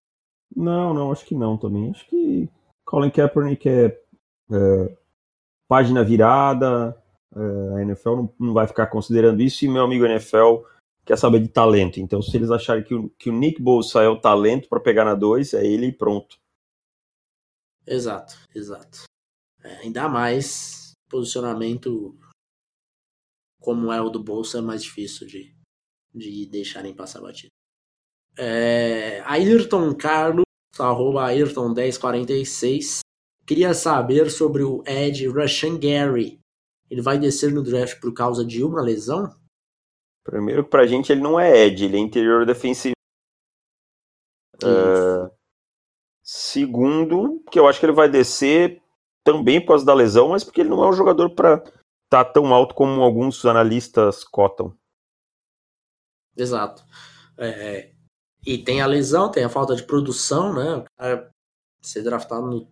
[0.54, 1.90] Não, não, acho que não também.
[1.90, 2.48] Acho que
[2.84, 3.86] Colin Kaepernick é,
[4.52, 4.96] é
[5.66, 6.96] página virada,
[7.34, 10.62] é, a NFL não, não, vai ficar considerando isso, e meu amigo NFL
[11.04, 11.98] quer saber de talento.
[11.98, 15.04] Então, se eles acharem que o, que o Nick Bosa é o talento para pegar
[15.04, 16.36] na 2, é ele e pronto.
[17.86, 19.04] Exato, exato.
[19.62, 22.16] É, ainda mais posicionamento
[23.60, 25.53] como é o do Bolsa, é mais difícil de,
[26.14, 27.50] de deixarem passar batido.
[28.38, 30.44] É, Ayrton Carlos,
[30.78, 33.00] arroba Ayrton1046,
[33.46, 36.38] queria saber sobre o Ed Russian Gary.
[36.90, 39.34] Ele vai descer no draft por causa de uma lesão?
[40.24, 42.94] Primeiro, pra gente, ele não é Ed, ele é interior defensivo.
[44.62, 45.30] Uh,
[46.22, 48.80] segundo, que eu acho que ele vai descer
[49.24, 51.74] também por causa da lesão, mas porque ele não é um jogador para estar
[52.08, 54.76] tá tão alto como alguns analistas cotam.
[56.36, 56.84] Exato.
[57.38, 57.90] É,
[58.46, 60.76] e tem a lesão, tem a falta de produção, né?
[60.76, 61.30] O cara
[61.80, 62.68] ser draftado no.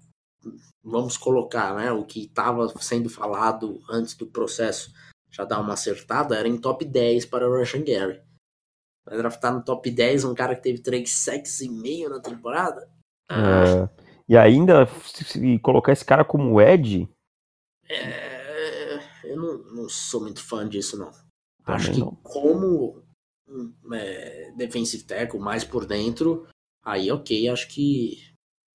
[0.85, 1.93] Vamos colocar, né?
[1.93, 4.93] O que estava sendo falado antes do processo
[5.33, 8.21] já dar uma acertada, era em top 10 para o Russian Gary.
[9.05, 12.89] Vai draftar no top 10 um cara que teve 3 sacks e meio na temporada?
[13.31, 13.89] É,
[14.29, 17.09] e ainda se colocar esse cara como Ed?
[17.89, 21.11] É, eu não, não sou muito fã disso, não.
[21.65, 22.15] Também Acho que não.
[22.17, 23.03] como
[23.93, 26.47] é, defensive tackle mais por dentro,
[26.85, 28.33] aí ok, acho que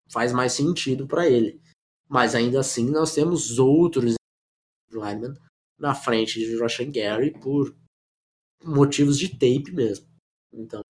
[0.10, 1.62] faz mais sentido para ele.
[2.10, 4.16] Mas ainda assim nós temos outros
[4.92, 5.34] linemen
[5.78, 7.76] na frente de Russian Gary por
[8.64, 10.08] motivos de tape mesmo.
[10.54, 10.82] Então,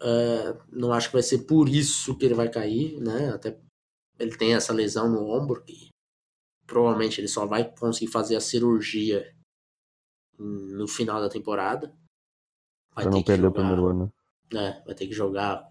[0.00, 3.30] uh, não acho que vai ser por isso que ele vai cair, né?
[3.30, 3.58] Até
[4.18, 5.88] ele tem essa lesão no ombro que
[6.66, 9.34] provavelmente ele só vai conseguir fazer a cirurgia
[10.38, 11.94] no final da temporada.
[12.94, 14.12] Vai pra não perder jogar, o primeiro ano.
[14.52, 15.70] É, vai ter que jogar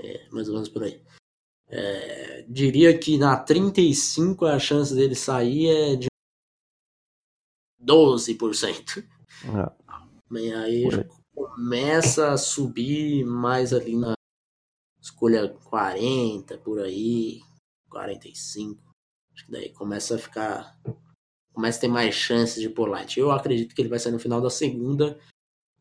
[0.00, 1.00] É, mais ou menos por aí.
[1.68, 6.08] É, diria que na 35 a chance dele sair é de
[7.80, 9.04] 12%.
[9.48, 9.72] Ah,
[10.30, 10.84] Bem, aí
[11.34, 14.14] começa a subir mais ali na
[15.00, 17.40] escolha 40, por aí,
[17.90, 18.80] 45.
[19.32, 20.78] Acho que daí começa a ficar.
[21.52, 23.20] Começa a ter mais chances de Polite.
[23.20, 25.18] Eu acredito que ele vai sair no final da segunda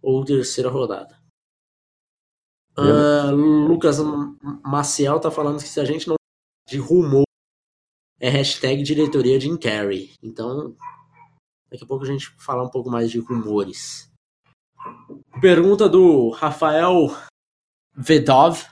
[0.01, 1.21] ou terceira rodada.
[2.77, 3.31] Uh,
[3.67, 3.97] Lucas
[4.63, 6.15] Maciel tá falando que se a gente não
[6.67, 7.23] de rumor
[8.19, 10.13] é hashtag diretoria de Carrey.
[10.21, 10.75] Então,
[11.69, 14.11] daqui a pouco a gente falar um pouco mais de rumores.
[15.41, 17.07] Pergunta do Rafael
[17.95, 18.63] Vedov.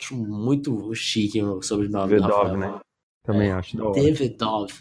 [0.00, 2.56] Acho muito chique o sobrenome Vedov, Rafael.
[2.56, 2.80] né?
[3.24, 3.76] Também é, acho.
[3.92, 4.72] Vedov.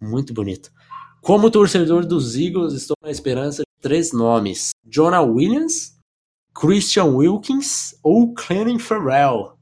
[0.00, 0.70] Muito bonito.
[1.20, 5.96] Como torcedor dos Eagles, estou na esperança de três nomes: Jonah Williams,
[6.54, 9.56] Christian Wilkins ou Clennon Farrell.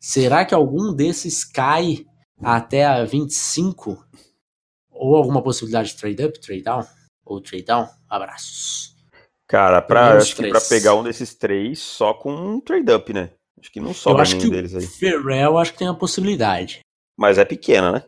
[0.00, 2.06] Será que algum desses cai
[2.40, 4.04] até a 25?
[4.90, 6.86] Ou alguma possibilidade de trade up, trade down?
[7.24, 7.88] Ou trade down?
[8.08, 8.91] Abraços.
[9.52, 13.34] Cara, pra, acho que pra pegar um desses três, só com um trade-up, né?
[13.60, 14.86] Acho que não sobra nenhum deles aí.
[14.86, 16.80] Ferrell acho que tem a possibilidade.
[17.18, 18.06] Mas é pequena, né?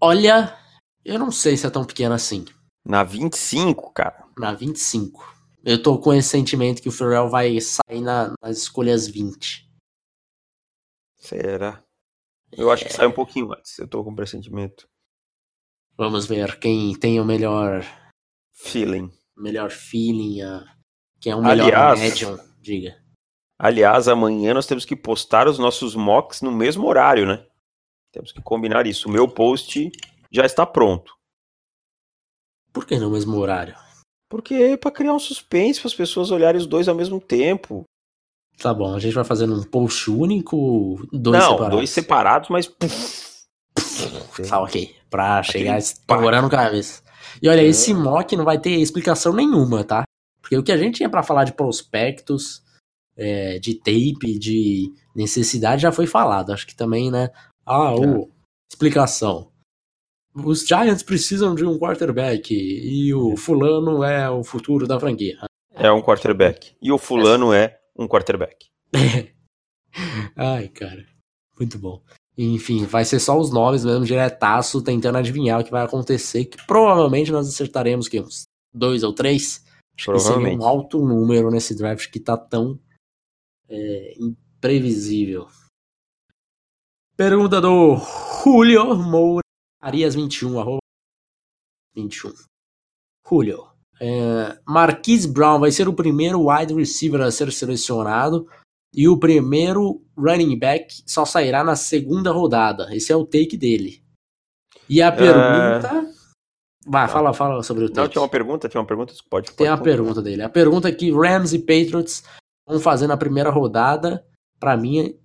[0.00, 0.58] Olha,
[1.04, 2.46] eu não sei se é tão pequena assim.
[2.86, 4.24] Na 25, cara.
[4.38, 5.30] Na 25.
[5.62, 9.70] Eu tô com esse sentimento que o Ferrell vai sair na, nas escolhas 20.
[11.18, 11.84] Será?
[12.50, 12.72] Eu é...
[12.72, 13.78] acho que sai um pouquinho antes.
[13.78, 14.88] Eu tô com pressentimento.
[15.98, 17.84] Vamos ver quem tem o melhor
[18.54, 20.64] feeling melhor feeling, a,
[21.20, 22.96] quem é o melhor aliás, medium, diga.
[23.58, 27.46] Aliás, amanhã nós temos que postar os nossos mocks no mesmo horário, né?
[28.12, 29.08] Temos que combinar isso.
[29.08, 29.90] O meu post
[30.30, 31.14] já está pronto.
[32.72, 33.74] Por que no mesmo horário?
[34.28, 37.84] Porque é para criar um suspense, para as pessoas olharem os dois ao mesmo tempo.
[38.58, 41.76] Tá bom, a gente vai fazendo um post único, dois Não, separados.
[41.76, 43.46] dois separados, mas.
[44.48, 44.94] Tá ok.
[45.08, 47.02] Pra chegar estourando cabeça.
[47.42, 48.02] E olha, esse uhum.
[48.02, 50.04] mock não vai ter explicação nenhuma, tá?
[50.40, 52.62] Porque o que a gente tinha para falar de prospectos,
[53.16, 56.52] é, de tape, de necessidade já foi falado.
[56.52, 57.30] Acho que também, né?
[57.64, 58.30] Ah, o,
[58.70, 59.50] Explicação.
[60.34, 65.38] Os Giants precisam de um quarterback e o fulano é o futuro da franquia.
[65.72, 66.76] É um quarterback.
[66.82, 68.66] E o fulano é um quarterback.
[70.36, 71.06] Ai, cara.
[71.58, 72.02] Muito bom.
[72.38, 76.58] Enfim, vai ser só os nomes mesmo, diretaço, tentando adivinhar o que vai acontecer, que
[76.66, 78.44] provavelmente nós acertaremos que uns
[78.74, 79.64] dois ou três.
[79.98, 82.78] Acho que seria um alto número nesse draft que tá tão
[83.68, 85.48] é, imprevisível.
[87.16, 87.96] Pergunta do
[88.44, 89.40] Julio Moura,
[89.82, 90.80] Arias21, arroba
[91.94, 92.34] 21.
[93.26, 93.68] Julio.
[93.98, 98.46] É, Marquise Brown vai ser o primeiro wide receiver a ser selecionado
[98.92, 102.94] e o primeiro running back só sairá na segunda rodada.
[102.94, 104.02] Esse é o take dele.
[104.88, 106.10] E a pergunta.
[106.12, 106.16] É...
[106.88, 108.00] Vai, fala, fala sobre o take.
[108.00, 109.52] Não, tinha uma pergunta, tinha uma pergunta, pode.
[109.52, 110.42] Tem a pergunta dele.
[110.42, 112.22] A pergunta é que Rams e Patriots
[112.66, 114.24] vão fazer na primeira rodada,
[114.58, 115.18] para mim,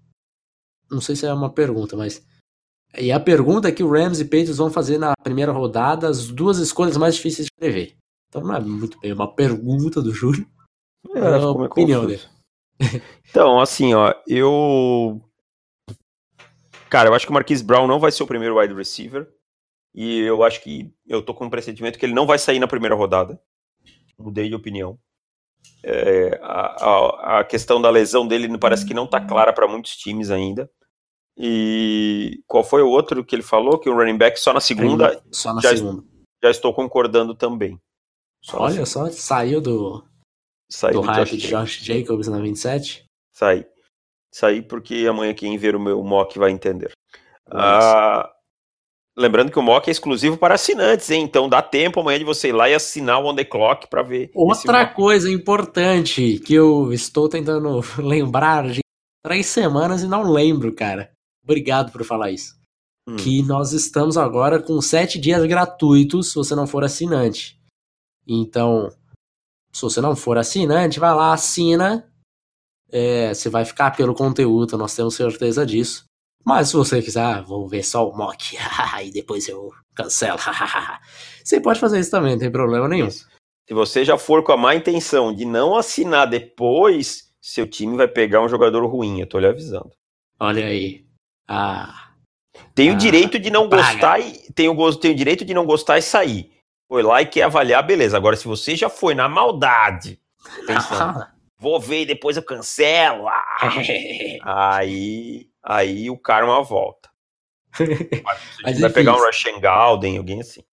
[0.89, 2.25] não sei se é uma pergunta, mas.
[2.97, 6.27] E a pergunta é que o Rams e Patriots vão fazer na primeira rodada as
[6.27, 7.95] duas escolhas mais difíceis de prever.
[8.27, 10.45] Então não é muito bem uma pergunta do Júlio.
[11.15, 12.21] É, é a opinião dele.
[13.29, 15.21] Então, assim, ó, eu.
[16.89, 19.25] Cara, eu acho que o Marquise Brown não vai ser o primeiro wide receiver.
[19.93, 22.67] E eu acho que eu tô com um pressentimento que ele não vai sair na
[22.67, 23.39] primeira rodada.
[24.17, 24.97] Mudei de opinião.
[25.83, 29.95] É, a, a, a, questão da lesão dele parece que não tá clara para muitos
[29.95, 30.69] times ainda.
[31.37, 33.79] E qual foi o outro que ele falou?
[33.79, 35.21] Que o running back só na segunda.
[35.31, 36.03] Só na já, segunda.
[36.43, 37.79] Já estou concordando também.
[38.43, 40.03] Só Olha só, saiu do,
[40.71, 43.05] Saí do, do hype de Josh Jacobs na 27?
[43.33, 43.65] Saí.
[44.33, 46.91] Saí porque amanhã quem ver o meu mock vai entender.
[47.45, 48.31] Ah,
[49.17, 51.23] lembrando que o mock é exclusivo para assinantes, hein?
[51.23, 54.01] Então dá tempo amanhã de você ir lá e assinar o On The Clock para
[54.01, 54.31] ver.
[54.33, 58.79] Outra coisa importante que eu estou tentando lembrar de
[59.21, 61.11] três semanas e não lembro, cara.
[61.43, 62.55] Obrigado por falar isso.
[63.09, 63.17] Hum.
[63.17, 67.59] Que nós estamos agora com sete dias gratuitos se você não for assinante.
[68.25, 68.89] Então,
[69.71, 72.07] se você não for assinante, vai lá, assina.
[72.91, 76.05] É, você vai ficar pelo conteúdo, nós temos certeza disso.
[76.43, 78.57] Mas se você quiser, ah, vou ver só o mock,
[79.03, 80.39] e depois eu cancelo,
[81.43, 83.09] você pode fazer isso também, não tem problema nenhum.
[83.09, 88.07] Se você já for com a má intenção de não assinar depois, seu time vai
[88.07, 89.91] pegar um jogador ruim, eu tô lhe avisando.
[90.39, 91.05] Olha aí.
[91.47, 92.11] Ah.
[92.73, 93.93] Tem o ah, direito de não praga.
[93.93, 96.60] gostar e tem o, tem o direito de não gostar e sair
[96.91, 98.17] foi lá e quer avaliar, beleza.
[98.17, 100.19] Agora, se você já foi na maldade,
[100.67, 101.25] pensando,
[101.57, 103.71] vou ver e depois eu cancelo, ah,
[104.75, 107.09] aí, aí o karma volta.
[108.81, 110.65] Vai pegar um Russian Golden, alguém assim.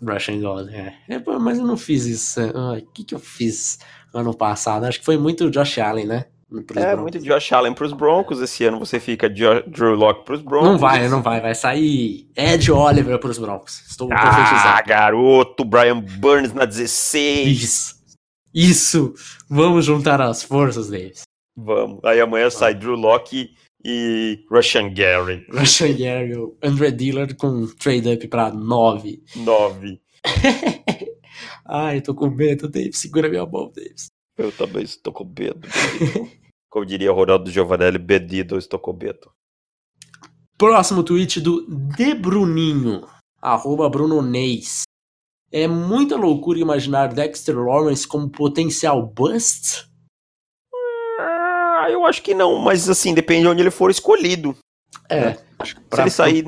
[0.00, 0.98] Russian Golden, é.
[1.08, 1.18] é.
[1.40, 2.40] Mas eu não fiz isso.
[2.40, 3.80] O que, que eu fiz
[4.14, 4.84] ano passado?
[4.84, 6.26] Acho que foi muito Josh Allen, né?
[6.50, 7.00] É, Broncos.
[7.02, 8.40] muito Josh Allen pros Broncos.
[8.40, 10.68] Esse ano você fica Drew Locke pros Broncos.
[10.68, 11.40] Não vai, não vai.
[11.40, 13.82] Vai sair Ed Oliver pros Broncos.
[13.88, 15.64] Estou ah, garoto.
[15.64, 17.62] Brian Burns na 16.
[17.62, 17.98] Isso.
[18.54, 19.14] Isso.
[19.48, 21.22] Vamos juntar as forças deles.
[21.54, 22.00] Vamos.
[22.02, 23.50] Aí amanhã sai Drew Locke
[23.84, 25.44] e Russian Gary.
[25.52, 29.22] Russian Gary, o André Dillard com trade up pra 9.
[29.36, 30.00] 9.
[31.66, 32.98] Ai, tô com medo, Davis.
[32.98, 34.08] Segura minha mão, Davis.
[34.38, 35.68] Eu também estou com medo.
[36.70, 39.32] Como diria Ronaldo Giovanelli, bedido, eu estou com medo.
[40.56, 43.06] Próximo tweet do De Bruninho,
[43.42, 44.82] arroba Bruno Neis.
[45.50, 49.88] É muita loucura imaginar Dexter Lawrence como potencial bust?
[51.18, 54.56] Ah, eu acho que não, mas assim, depende de onde ele for escolhido.
[55.08, 55.30] É.
[55.30, 55.36] Né?
[55.64, 56.44] Se ele sair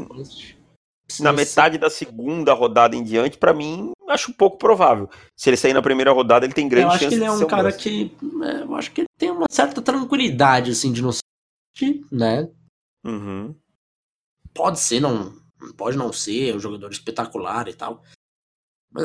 [1.19, 5.09] na metade da segunda rodada em diante, para mim, acho pouco provável.
[5.37, 7.43] Se ele sair na primeira rodada, ele tem grande chance de Eu acho que ele
[7.43, 8.17] é um cara que.
[8.43, 11.23] É, eu acho que ele tem uma certa tranquilidade, assim, de não ser,
[12.11, 12.49] né?
[13.05, 13.55] Uhum.
[14.55, 15.33] Pode ser, não.
[15.77, 18.03] Pode não ser, é um jogador espetacular e tal.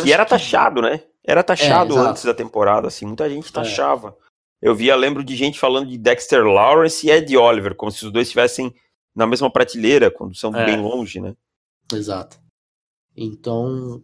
[0.01, 0.89] que era taxado, que...
[0.89, 1.03] né?
[1.23, 3.51] Era taxado é, antes da temporada, assim, muita gente é.
[3.51, 4.15] taxava.
[4.21, 4.25] É.
[4.61, 8.11] Eu via, lembro de gente falando de Dexter Lawrence e Ed Oliver, como se os
[8.11, 8.73] dois estivessem
[9.15, 10.65] na mesma prateleira, quando são é.
[10.65, 11.35] bem longe, né?
[11.93, 12.39] Exato.
[13.15, 14.03] Então,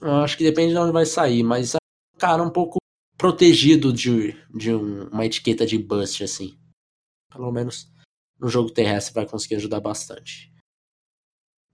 [0.00, 1.78] acho que depende de onde vai sair, mas é
[2.14, 2.78] um cara um pouco
[3.16, 6.58] protegido de, de um, uma etiqueta de bust, assim.
[7.32, 7.90] Pelo menos
[8.38, 10.52] no jogo terrestre vai conseguir ajudar bastante.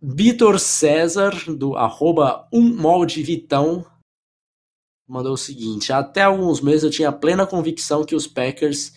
[0.00, 3.86] Vitor César, do arroba umoldevitão,
[5.08, 8.96] mandou o seguinte: Até alguns meses eu tinha plena convicção que os Packers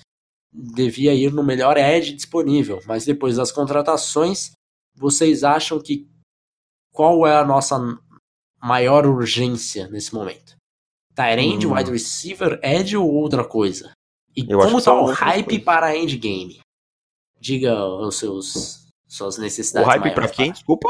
[0.52, 4.52] devia ir no melhor edge disponível, mas depois das contratações,
[4.96, 6.10] vocês acham que
[6.92, 7.78] qual é a nossa
[8.66, 10.56] maior urgência nesse momento?
[11.16, 11.74] Tyrande, hum.
[11.76, 13.92] wide receiver, edge ou outra coisa?
[14.36, 15.64] E Eu como tá o hype coisa.
[15.64, 16.60] para endgame?
[17.40, 19.88] Diga os seus suas necessidades.
[19.88, 20.52] O hype para quem?
[20.52, 20.90] Desculpa?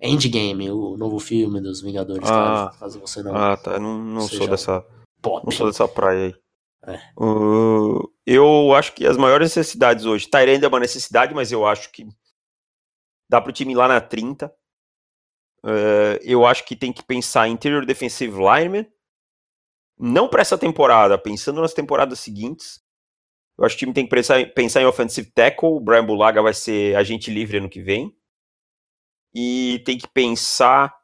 [0.00, 2.72] Endgame, o novo filme dos Vingadores, Ah.
[2.78, 3.34] caso você não.
[3.36, 3.78] Ah, tá.
[3.78, 4.84] Não, não sou dessa.
[5.20, 5.44] pop.
[5.44, 6.34] Não sou dessa praia aí.
[6.94, 6.98] É.
[7.18, 10.28] Uh, eu acho que as maiores necessidades hoje.
[10.28, 12.06] Tyrande é uma necessidade, mas eu acho que
[13.28, 14.50] dá pro time ir lá na 30.
[15.64, 18.86] Uh, eu acho que tem que pensar em interior defensive lineman.
[19.98, 22.80] Não para essa temporada, pensando nas temporadas seguintes.
[23.58, 25.68] Eu acho que o time tem que pensar, em- pensar em offensive tackle.
[25.68, 28.16] O Brian Bulaga vai ser agente livre ano que vem.
[29.34, 30.94] E tem que pensar.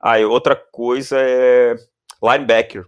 [0.00, 1.74] Ah, outra coisa é
[2.22, 2.82] linebacker.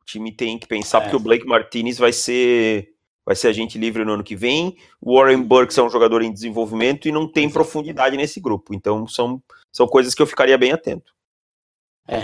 [0.00, 1.00] O time tem que pensar É.
[1.02, 2.90] porque o Blake Martinez vai ser
[3.26, 4.76] vai ser agente livre no ano que vem.
[5.00, 8.74] O Warren Burks é um jogador em desenvolvimento e não tem profundidade nesse grupo.
[8.74, 9.42] Então são,
[9.74, 11.12] são coisas que eu ficaria bem atento.
[12.06, 12.16] É,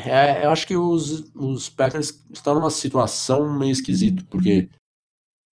[0.43, 4.69] é, eu acho que os, os Packers estão numa situação meio esquisita, porque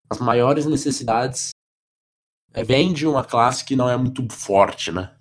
[0.10, 1.52] as maiores necessidades
[2.66, 5.16] vêm de uma classe que não é muito forte, né?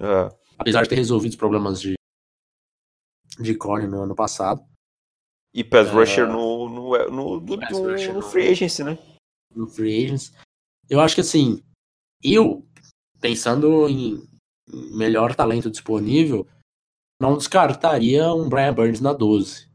[0.00, 1.94] É, Apesar de ter resolvido os problemas de,
[3.38, 4.64] de corner no ano passado,
[5.52, 5.90] e pass É.
[5.92, 8.98] rusher no, no, no, do- Pass rusher no free agency, né?
[9.54, 10.32] no Free Agents.
[10.88, 11.60] Eu acho que assim,
[12.22, 12.64] eu,
[13.20, 14.22] pensando em
[14.72, 16.46] melhor talento disponível,
[17.20, 19.68] não descartaria um Brian Burns na 12.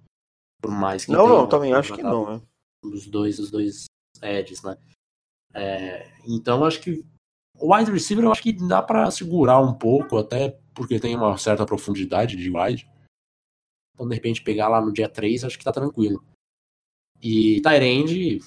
[0.61, 2.41] Por mais que Não, tenha não, também acho que não, né?
[2.83, 3.85] os dois, os dois
[4.21, 4.77] edges, né?
[5.53, 7.05] É, então acho que
[7.57, 11.37] o wide receiver eu acho que dá pra segurar um pouco, até porque tem uma
[11.37, 12.89] certa profundidade de wide.
[13.93, 16.21] Então, de repente, pegar lá no dia 3, acho que tá tranquilo.
[17.21, 18.39] E Tyrande,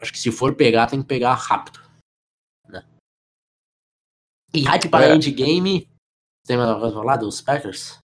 [0.00, 1.78] acho que se for pegar, tem que pegar rápido.
[4.56, 5.14] E hype para É.
[5.14, 5.88] endgame,
[6.46, 7.98] tem mais alguma coisa falar dos Packers?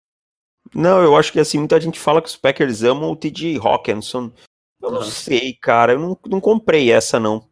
[0.74, 4.32] Não, eu acho que assim, muita gente fala que os Packers amam o TJ Hawkinson.
[4.80, 5.10] Eu não Aham.
[5.10, 5.92] sei, cara.
[5.92, 7.48] Eu não, não comprei essa, não.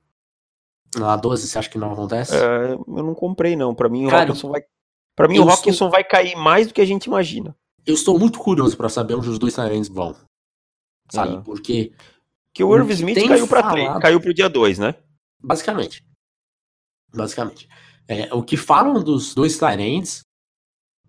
[0.96, 2.34] Na 12, você acha que não acontece?
[2.34, 3.74] É, eu não comprei, não.
[3.74, 4.62] Pra mim, o Hawkinson vai.
[5.16, 7.54] Pra mim, o estou- Hawkinson vai cair mais do que a gente imagina.
[7.86, 10.16] Eu estou muito curioso pra saber onde os dois Tyrands vão.
[11.12, 11.36] Sabe?
[11.36, 11.40] Ah.
[11.42, 11.92] Porque
[12.54, 14.94] Que o Irv Smith caiu pra falado- três, caiu pro dia 2, né?
[15.42, 16.04] Basicamente.
[17.14, 17.68] Basicamente.
[18.10, 20.22] É, o que falam dos dois Tyrants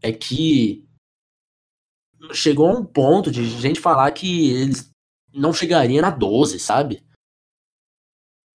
[0.04, 0.88] é que
[2.32, 4.92] chegou a um ponto de gente falar que eles
[5.34, 7.04] não chegariam na 12, sabe?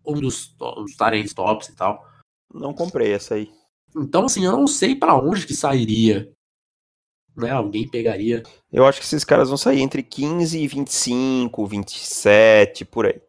[0.05, 2.07] Um dos, dos Tyrants tops e tal.
[2.53, 3.51] Não comprei essa aí.
[3.95, 6.31] Então, assim, eu não sei pra onde que sairia.
[7.35, 7.49] Né?
[7.49, 8.43] Alguém pegaria.
[8.71, 13.19] Eu acho que esses caras vão sair entre 15 e 25, 27, por aí.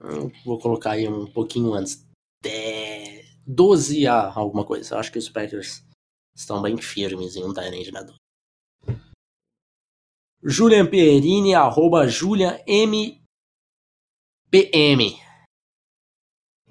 [0.00, 2.04] Eu vou colocar aí um pouquinho antes.
[2.44, 2.77] É,
[3.48, 4.94] 12 a alguma coisa.
[4.94, 5.82] Eu acho que os Packers
[6.36, 8.18] estão bem firmes em um Tyrant na 12.
[10.42, 13.18] Julian Pierini, arroba Julian MPM.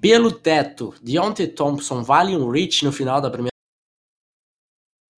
[0.00, 3.52] Pelo teto, Deontay Thompson vale um reach no final da primeira.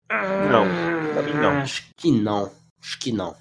[0.09, 0.65] Não,
[1.13, 1.51] pra mim não.
[1.59, 2.51] Acho que não.
[2.79, 3.35] Acho que não.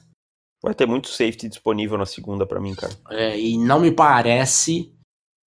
[0.61, 2.93] Vai ter muito safety disponível na segunda pra mim, cara.
[3.11, 4.93] É, e não me parece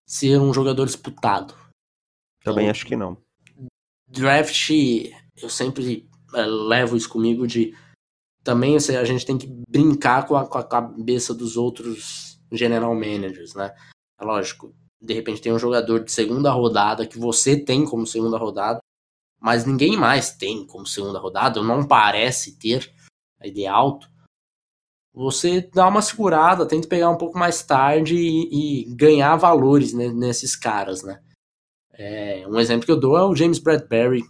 [0.08, 1.61] ser um jogador disputado.
[2.44, 3.18] Também Então, acho que não.
[4.08, 4.70] draft,
[5.42, 7.76] eu sempre eh, levo isso comigo de
[8.44, 12.94] também assim, a gente tem que brincar com a, com a cabeça dos outros general
[12.96, 13.74] managers, né?
[14.20, 18.38] É lógico, de repente tem um jogador de segunda rodada que você tem como segunda
[18.38, 18.80] rodada,
[19.40, 22.92] mas ninguém mais tem como segunda rodada, ou não parece ter
[23.40, 24.10] a ideia alto.
[25.14, 30.08] Você dá uma segurada, tenta pegar um pouco mais tarde e, e ganhar valores né,
[30.08, 31.22] nesses caras, né?
[32.04, 34.24] É, um exemplo que eu dou é o James Bradbury,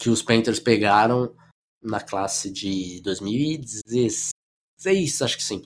[0.00, 1.32] que os Panthers pegaram
[1.80, 4.32] na classe de 2016,
[5.22, 5.62] acho que sim.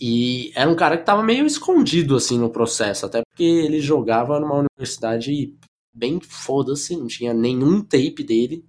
[0.00, 4.38] E era um cara que tava meio escondido assim no processo, até porque ele jogava
[4.38, 5.58] numa universidade
[5.92, 8.64] bem foda-se, não tinha nenhum tape dele,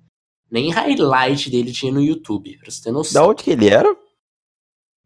[0.49, 3.21] nem highlight dele tinha no YouTube, pra você ter noção.
[3.21, 3.95] Da onde que ele era?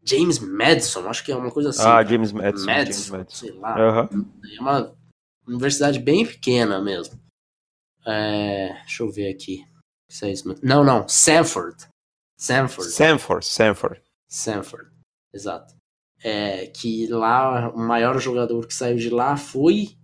[0.02, 1.82] James Madison, acho que é uma coisa assim.
[1.84, 2.02] ah.
[2.02, 2.64] James Madison.
[2.64, 3.46] James Madison, Madison.
[3.46, 3.78] sei lá.
[3.78, 4.08] Aham.
[4.56, 4.99] É uma
[5.50, 7.20] universidade bem pequena mesmo.
[8.06, 9.64] É, deixa eu ver aqui.
[10.62, 11.06] Não, não.
[11.08, 11.86] Sanford.
[12.36, 12.90] Sanford.
[12.90, 14.02] Sanford, Sanford.
[14.28, 14.90] Sanford.
[15.32, 15.74] Exato.
[16.22, 19.96] É, que lá o maior jogador que saiu de lá foi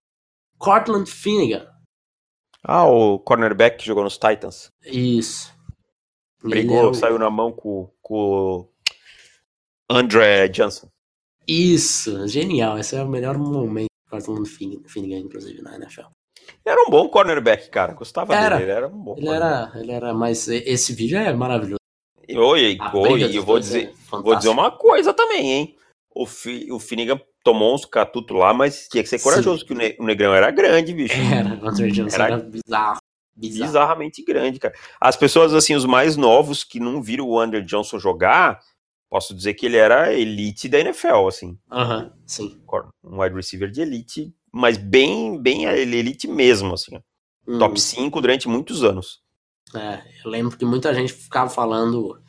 [0.59, 1.71] Cortland Finnegan.
[2.63, 4.69] Ah, o cornerback que jogou nos Titans.
[4.85, 5.55] Isso.
[6.43, 8.15] Brigou, é o- saiu na mão com, com
[8.61, 8.73] o
[9.91, 10.89] André Johnson.
[11.47, 12.79] Isso, genial.
[12.79, 16.07] Esse é o melhor momento Cortland Fin- Finnegan, inclusive, na NFL.
[16.65, 17.93] Era um bom cornerback, cara.
[17.95, 18.57] Gostava Era.
[18.57, 18.71] dele.
[18.71, 19.71] Ele era um bom Ele cornerback.
[19.73, 21.81] era, ele era, mas esse vídeo é maravilhoso.
[22.29, 25.77] E, oi, oi, e eu vou dois dizer, é vou dizer uma coisa também, hein?
[26.15, 29.25] O, Fi, o Finnegan tomou uns catutos lá, mas tinha que ser Sim.
[29.25, 31.15] corajoso, que o, ne- o Negrão era grande, bicho.
[31.33, 32.99] Era, o Johnson Era- era bizarro.
[33.37, 33.67] Bizarro.
[33.67, 34.75] Bizarramente grande, cara.
[35.01, 38.59] As pessoas, assim, os mais novos que não viram o Andrew Johnson jogar,
[39.11, 41.59] posso dizer que ele era elite da NFL, assim.
[41.71, 42.63] Aham, uhum, sim.
[43.05, 46.99] Um wide receiver de elite, mas bem, bem elite mesmo, assim.
[47.47, 47.59] Uhum.
[47.59, 49.21] Top 5 durante muitos anos.
[49.75, 52.21] É, eu lembro que muita gente ficava falando,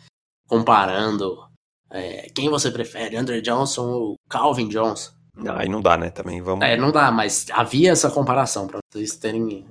[0.47, 1.47] comparando
[1.89, 5.11] é, quem você prefere, Andrew Johnson ou Calvin Johnson.
[5.55, 6.09] Aí não dá, né?
[6.09, 6.65] Também vamos.
[6.65, 9.65] É, não dá, mas havia essa comparação para vocês terem.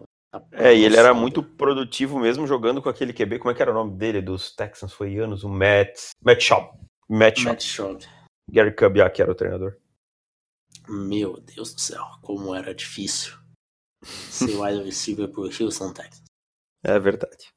[0.52, 3.38] É, e ele era muito produtivo mesmo jogando com aquele QB.
[3.38, 4.92] Como é que era o nome dele dos Texans?
[4.92, 6.10] Foi anos, o Matt.
[6.22, 6.68] Matt Schaub.
[7.08, 7.44] Matt.
[7.44, 8.06] Matt.
[8.50, 9.76] Gary Kubiak era o treinador.
[10.88, 13.36] Meu Deus do céu, como era difícil
[14.04, 16.24] ser wide receiver por Houston, Texas.
[16.84, 17.48] É verdade.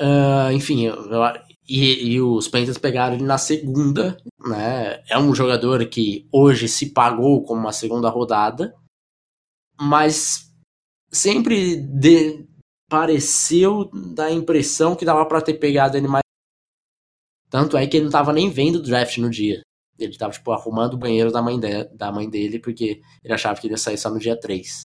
[0.00, 1.22] Uh, enfim, eu, eu,
[1.68, 5.02] e, e, os Panthers pegaram ele na segunda, né?
[5.08, 8.74] É um jogador que hoje se pagou como uma segunda rodada,
[9.80, 10.52] mas
[11.10, 12.46] sempre de,
[12.88, 16.22] pareceu dar a impressão que dava para ter pegado ele mais.
[17.50, 19.62] Tanto é que ele não tava nem vendo o draft no dia.
[19.98, 23.58] Ele tava, tipo, arrumando o banheiro da mãe, de, da mãe dele, porque ele achava
[23.60, 24.82] que ele ia sair só no dia 3.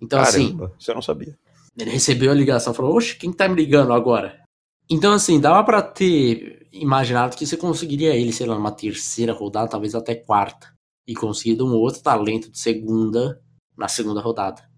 [0.00, 0.90] Então, assim, Caramba, assim.
[0.90, 1.38] Eu não sabia.
[1.76, 4.42] Ele recebeu a ligação falou: Oxe, quem tá me ligando agora?
[4.90, 9.68] Então, assim, dava para ter imaginado que você conseguiria ele, sei lá, numa terceira rodada,
[9.68, 10.72] talvez até quarta.
[11.06, 13.40] E conseguido um outro talento de segunda
[13.76, 14.68] na segunda rodada.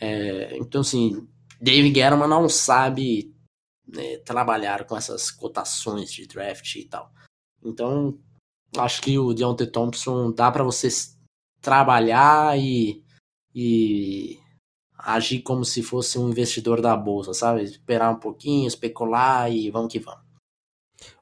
[0.00, 1.26] É, então, assim,
[1.60, 3.34] David Guerrero não sabe
[3.86, 7.10] né, trabalhar com essas cotações de draft e tal.
[7.64, 8.18] Então,
[8.76, 10.88] acho que o Deontay Thompson dá para você
[11.60, 13.02] trabalhar e,
[13.54, 14.38] e
[14.98, 17.62] agir como se fosse um investidor da bolsa, sabe?
[17.62, 20.24] Esperar um pouquinho, especular e vamos que vamos.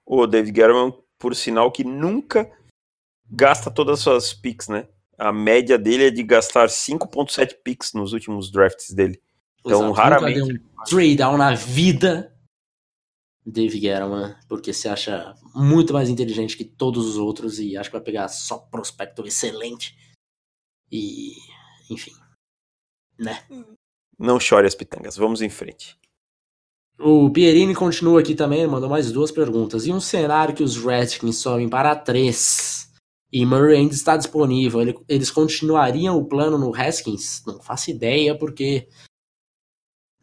[0.05, 2.51] O David Guerrero, por sinal, que nunca
[3.31, 4.89] gasta todas as suas picks, né?
[5.17, 9.23] A média dele é de gastar 5.7 picks nos últimos drafts dele.
[9.61, 10.41] Então, Exato, raramente.
[10.41, 12.34] Nunca deu um trade down na vida
[13.47, 17.97] Dave Guerrero, porque se acha muito mais inteligente que todos os outros e acha que
[17.97, 19.97] vai pegar só prospecto excelente.
[20.91, 21.33] E,
[21.91, 22.13] enfim
[23.19, 23.43] né?
[24.19, 25.97] Não chore as pitangas, vamos em frente.
[26.99, 29.87] O Pierini continua aqui também, mandou mais duas perguntas.
[29.87, 32.93] E um cenário que os Redskins sobem para três
[33.33, 37.43] e Murray ainda está disponível, eles continuariam o plano no Haskins?
[37.45, 38.89] Não faço ideia, porque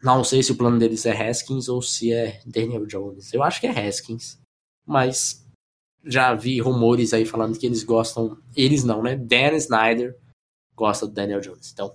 [0.02, 3.32] não sei se o plano deles é Haskins ou se é Daniel Jones.
[3.32, 4.38] Eu acho que é Haskins,
[4.86, 5.46] mas
[6.04, 9.16] já vi rumores aí falando que eles gostam, eles não, né?
[9.16, 10.16] Dan Snyder
[10.74, 11.70] gosta do Daniel Jones.
[11.72, 11.94] Então,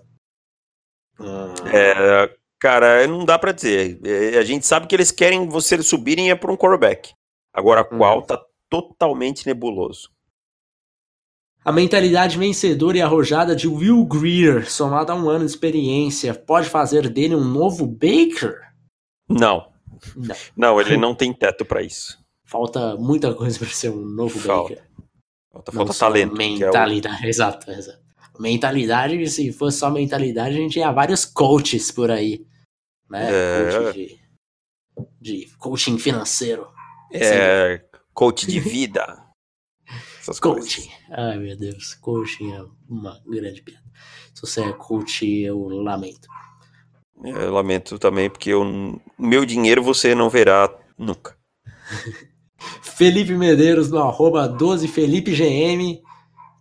[1.73, 3.99] é, cara, não dá para dizer.
[4.05, 7.13] É, a gente sabe que eles querem você subirem é por um quarterback.
[7.53, 8.25] Agora, qual uhum.
[8.25, 10.11] tá totalmente nebuloso.
[11.67, 16.69] A mentalidade vencedora e arrojada de Will Greer, somada a um ano de experiência, pode
[16.69, 18.71] fazer dele um novo Baker?
[19.27, 19.69] Não.
[20.15, 22.17] Não, não ele não tem teto para isso.
[22.45, 24.75] Falta muita coisa para ser um novo falta.
[24.75, 24.87] Baker.
[25.51, 26.37] Falta, falta talento.
[26.37, 27.27] Mentalidade, é o...
[27.27, 27.99] exato, exato.
[28.39, 32.47] Mentalidade, se fosse só mentalidade, a gente tinha vários coaches por aí.
[33.09, 33.27] Né?
[33.29, 33.71] É...
[33.73, 34.19] Coach de,
[35.19, 36.65] de coaching financeiro.
[37.11, 39.26] É, coach de vida.
[40.27, 40.81] Essas coaching.
[40.81, 41.05] Coisas.
[41.11, 41.93] Ai, meu Deus.
[41.95, 43.85] Coaching é uma grande piada.
[44.33, 46.27] Se você é coach, eu lamento.
[47.23, 51.37] Eu lamento também, porque o meu dinheiro você não verá nunca.
[52.81, 56.01] Felipe Medeiros no arroba 12FelipeGM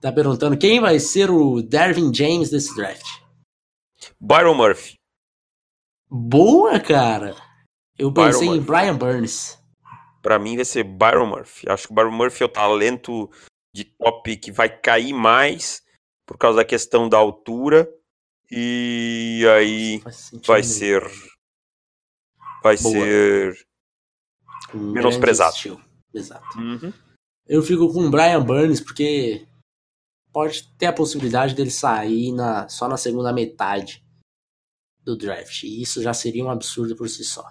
[0.01, 3.07] tá perguntando quem vai ser o Dervin James desse draft.
[4.21, 4.95] Byron Murphy.
[6.09, 7.35] Boa, cara.
[7.99, 9.59] Eu pensei Byron em Brian Burns.
[10.23, 11.69] Para mim vai ser Byron Murphy.
[11.69, 13.29] Acho que o Byron Murphy é o talento
[13.77, 15.83] de top que vai cair mais
[16.25, 17.87] por causa da questão da altura
[18.51, 20.03] e aí
[20.47, 21.03] vai ser
[22.63, 22.95] vai Boa.
[22.95, 23.67] ser
[24.75, 25.81] um menosprezado.
[26.13, 26.59] Exato.
[26.59, 26.93] Uhum.
[27.47, 29.47] Eu fico com o Brian Burns porque
[30.33, 34.03] pode ter a possibilidade dele sair na, só na segunda metade
[35.03, 35.63] do draft.
[35.63, 37.45] E isso já seria um absurdo por si só.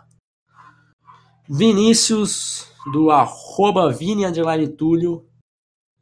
[1.48, 4.24] Vinícius, do arroba Vini
[4.76, 5.30] Túlio,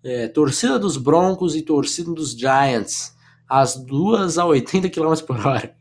[0.03, 3.15] é, torcida dos Broncos e torcida dos Giants,
[3.49, 5.75] as duas a 80 km por hora.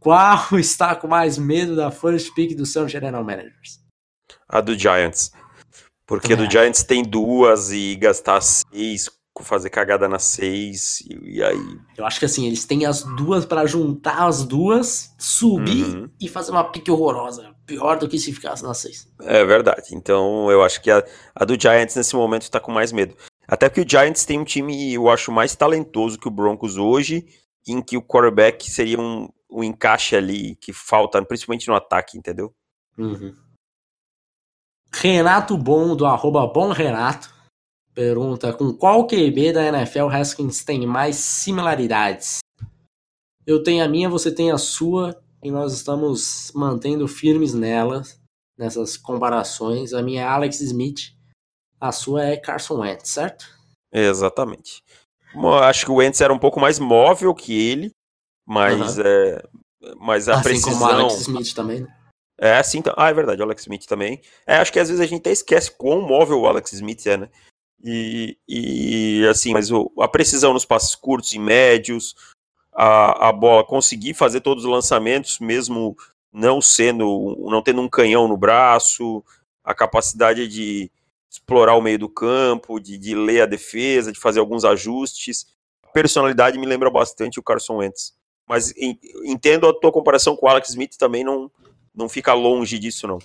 [0.00, 3.80] Qual está com mais medo da first pick do São General Managers?
[4.48, 5.32] A do Giants.
[6.06, 6.36] Porque é.
[6.36, 9.10] do Giants tem duas e gastar seis
[9.42, 11.78] fazer cagada na 6 e, aí.
[11.96, 16.10] Eu acho que assim, eles têm as duas para juntar as duas, subir uhum.
[16.20, 17.54] e fazer uma pique horrorosa.
[17.66, 19.08] Pior do que se ficasse na 6.
[19.20, 19.88] É verdade.
[19.92, 21.04] Então eu acho que a,
[21.34, 23.14] a do Giants nesse momento tá com mais medo.
[23.48, 27.26] Até porque o Giants tem um time, eu acho, mais talentoso que o Broncos hoje,
[27.66, 32.54] em que o quarterback seria um, o encaixe ali que falta, principalmente no ataque, entendeu?
[32.98, 33.34] Uhum.
[34.92, 37.32] Renato Bom, do arroba Bom Renato,
[37.94, 42.40] pergunta: com qual QB da NFL Haskins tem mais similaridades?
[43.46, 48.20] Eu tenho a minha, você tem a sua, e nós estamos mantendo firmes nelas,
[48.58, 49.94] nessas comparações.
[49.94, 51.16] A minha é Alex Smith,
[51.80, 53.46] a sua é Carson Wentz, certo?
[53.92, 54.82] Exatamente.
[55.62, 57.92] Acho que o Wentz era um pouco mais móvel que ele,
[58.46, 59.04] mas, uhum.
[59.04, 59.42] é,
[59.98, 60.72] mas a assim precisão...
[60.72, 61.94] como o Alex Smith também, né?
[62.40, 64.20] É, assim, ah, é verdade, o Alex Smith também.
[64.46, 67.16] É, acho que às vezes a gente até esquece quão móvel o Alex Smith é,
[67.16, 67.28] né?
[67.84, 72.14] E, e assim, mas o, a precisão nos passes curtos e médios,
[72.72, 75.96] a, a bola conseguir fazer todos os lançamentos, mesmo
[76.32, 79.24] não sendo, não tendo um canhão no braço,
[79.64, 80.90] a capacidade de
[81.30, 85.46] explorar o meio do campo, de, de ler a defesa, de fazer alguns ajustes.
[85.82, 88.16] A personalidade me lembra bastante o Carson Wentz.
[88.48, 88.72] Mas
[89.24, 91.50] entendo a tua comparação com o Alex Smith também não,
[91.94, 93.18] não fica longe disso, não.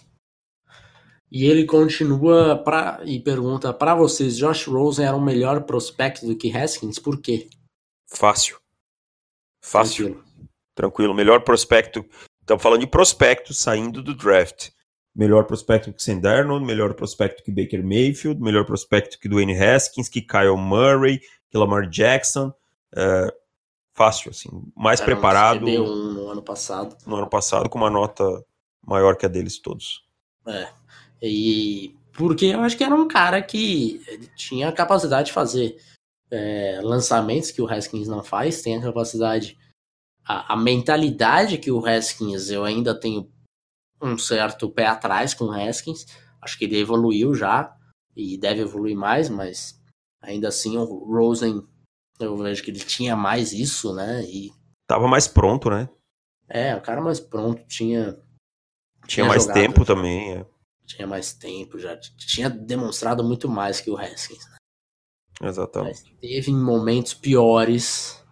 [1.31, 6.35] E ele continua pra, e pergunta para vocês: Josh Rosen era um melhor prospecto do
[6.35, 6.99] que Haskins?
[6.99, 7.49] Por quê?
[8.07, 8.59] Fácil.
[9.59, 10.09] Fácil.
[10.09, 10.25] Tranquilo.
[10.75, 11.13] Tranquilo.
[11.15, 12.05] Melhor prospecto.
[12.41, 14.69] Estamos falando de prospecto saindo do draft.
[15.15, 20.09] Melhor prospecto que Sam Darnold, melhor prospecto que Baker Mayfield, melhor prospecto que Dwayne Haskins,
[20.09, 22.53] que Kyle Murray, que Lamar Jackson.
[22.91, 23.31] Uh,
[23.93, 24.49] fácil, assim.
[24.75, 25.65] Mais Era preparado.
[25.65, 26.97] Um no ano passado.
[27.05, 28.23] No ano passado, com uma nota
[28.85, 30.03] maior que a deles todos.
[30.47, 30.67] É.
[31.21, 33.99] E porque eu acho que era um cara que
[34.35, 35.77] tinha a capacidade de fazer
[36.29, 39.57] é, lançamentos que o Haskins não faz, tem a capacidade,
[40.23, 43.27] a, a, mentalidade que o Haskins eu ainda tenho
[44.03, 46.05] um certo pé atrás com o Haskins.
[46.41, 47.75] Acho que ele evoluiu já
[48.15, 49.81] e deve evoluir mais, mas
[50.21, 51.65] ainda assim o Rosen
[52.19, 54.23] eu vejo que ele tinha mais isso, né?
[54.25, 54.51] E
[54.87, 55.89] tava mais pronto, né?
[56.47, 58.21] É, o cara mais pronto, tinha
[59.07, 60.45] tinha, mais jogado, tempo também, é.
[60.85, 64.45] Tinha mais tempo, já tinha demonstrado muito mais que o Haskins.
[64.49, 64.57] Né?
[65.49, 66.03] Exatamente.
[66.03, 68.23] Mas teve momentos piores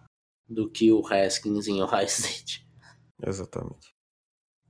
[0.48, 2.66] do que o Haskins em Ohio State.
[3.24, 3.91] Exatamente.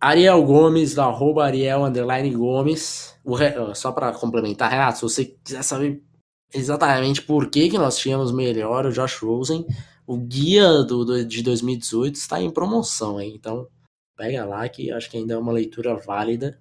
[0.02, 3.16] Ariel Gomes, da arroba Ariel Underline Gomes.
[3.24, 3.72] Re...
[3.76, 6.02] Só para complementar, Renato, se você quiser saber
[6.52, 9.64] exatamente por que, que nós tínhamos melhor o Josh Rosen,
[10.04, 13.32] o guia do, do de 2018 está em promoção, hein?
[13.36, 13.68] Então
[14.16, 16.58] pega lá que acho que ainda é uma leitura válida,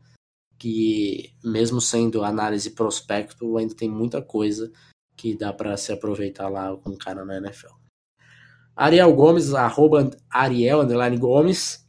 [0.60, 4.72] que mesmo sendo análise prospecto, ainda tem muita coisa
[5.18, 7.74] que dá para se aproveitar lá com o cara na NFL.
[8.76, 11.81] Ariel Gomes, arroba Ariel underline Gomes.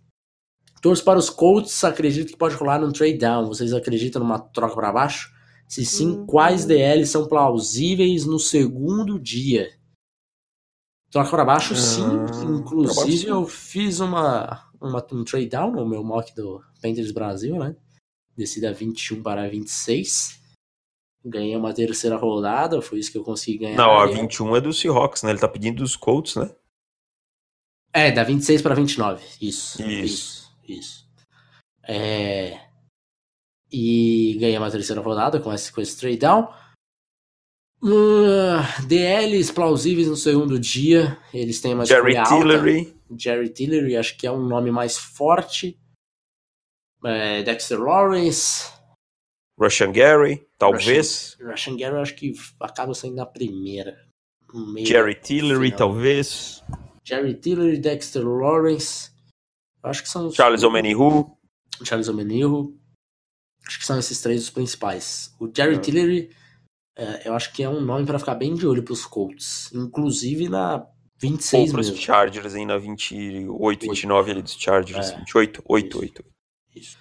[0.82, 3.46] Torço para os Colts, acredito que pode rolar num trade down.
[3.46, 5.32] Vocês acreditam numa troca para baixo?
[5.68, 6.26] Se sim, hum.
[6.26, 9.70] quais DLs são plausíveis no segundo dia?
[11.08, 12.02] Troca para baixo, sim.
[12.02, 13.28] Hum, Inclusive, baixo, sim.
[13.28, 17.76] eu fiz uma, uma, um trade down no meu mock do Panthers Brasil, né?
[18.36, 20.40] Descida 21 para 26.
[21.24, 23.76] Ganhei uma terceira rodada, foi isso que eu consegui ganhar.
[23.76, 25.30] Não, a 21 é do Seahawks, né?
[25.30, 26.50] Ele tá pedindo dos Colts, né?
[27.92, 29.24] É, da 26 para 29.
[29.40, 29.80] Isso.
[29.80, 30.04] Isso.
[30.04, 30.41] Isso.
[30.68, 31.06] Isso.
[31.86, 32.60] É...
[33.70, 36.48] E ganhei uma terceira rodada com esse, com esse trade down.
[37.82, 41.18] Uh, DLs plausíveis no segundo dia.
[41.32, 42.94] Eles têm uma Jerry Tillery.
[43.16, 45.78] Jerry Tillery, acho que é um nome mais forte.
[47.04, 48.70] É, Dexter Lawrence.
[49.58, 51.36] Russian Gary, talvez.
[51.38, 53.98] Russian, Russian Gary acho que acaba saindo na primeira.
[54.84, 55.78] Jerry Tillery, final.
[55.78, 56.62] talvez.
[57.04, 59.11] Jerry Tillery, Dexter Lawrence.
[59.82, 60.34] Acho que são os...
[60.34, 61.36] Charles Omenihu.
[61.84, 62.78] Charles Omenihu.
[63.66, 65.34] Acho que são esses três os principais.
[65.40, 65.78] O Jerry é.
[65.78, 66.30] Tillery,
[66.96, 69.72] é, eu acho que é um nome para ficar bem de olho pros Colts.
[69.72, 70.86] Inclusive na
[71.18, 72.02] 26 Ou pros mesmo.
[72.02, 75.10] Chargers, hein, na 28, 29 ali dos Chargers.
[75.10, 75.18] É.
[75.18, 76.24] 28, 8, 8.
[76.74, 76.98] Isso.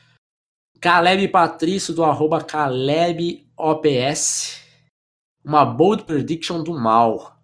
[0.79, 3.51] Caleb Patrício do arroba CalebOPS.
[5.43, 7.37] Uma bold prediction do mal.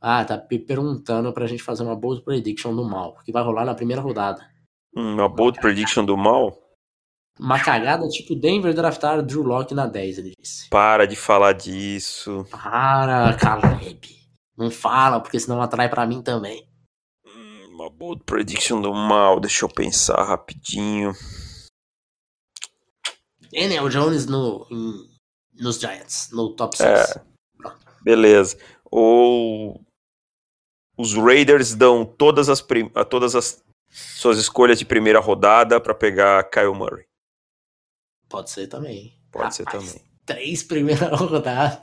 [0.00, 3.18] Ah, tá perguntando pra gente fazer uma bold prediction do mal.
[3.24, 4.53] Que vai rolar na primeira rodada.
[4.96, 6.60] Hum, uma bold prediction do mal?
[7.38, 10.68] Uma cagada tipo Denver draftar Drew Locke na 10, ele disse.
[10.68, 12.46] Para de falar disso.
[12.50, 14.00] Para, Caleb.
[14.56, 16.64] Não fala, porque senão atrai para mim também.
[17.26, 21.12] Hum, uma bold prediction do mal, deixa eu pensar rapidinho.
[23.50, 24.94] Daniel Jones no, em,
[25.60, 26.88] nos Giants, no top 6.
[26.88, 27.22] É,
[28.00, 28.56] beleza.
[28.84, 29.80] Ou
[30.96, 32.64] os Raiders dão todas as,
[33.10, 33.63] todas as
[33.94, 37.04] suas escolhas de primeira rodada para pegar Kyle Murray.
[38.28, 39.16] Pode ser também.
[39.30, 40.02] Pode ser também.
[40.26, 41.80] Três primeiras rodadas.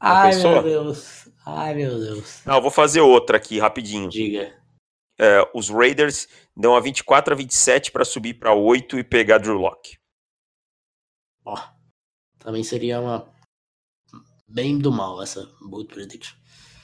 [0.00, 1.28] Ai, meu Deus.
[1.46, 2.42] Ai, meu Deus.
[2.44, 4.08] Não, vou fazer outra aqui, rapidinho.
[4.08, 4.52] Diga.
[5.18, 9.58] é, os Raiders dão a 24 a 27 para subir para 8 e pegar Drew
[9.58, 9.96] Locke.
[11.44, 11.56] Ó,
[12.38, 13.28] também seria uma
[14.48, 16.36] bem do mal essa bold prediction.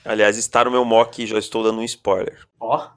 [0.04, 2.46] Aliás, está no meu mock, já estou dando um spoiler.
[2.60, 2.90] Ó.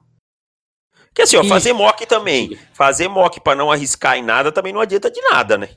[1.14, 2.56] Que assim, ó, fazer mock também.
[2.72, 5.76] Fazer mock para não arriscar em nada também não adianta de nada, né?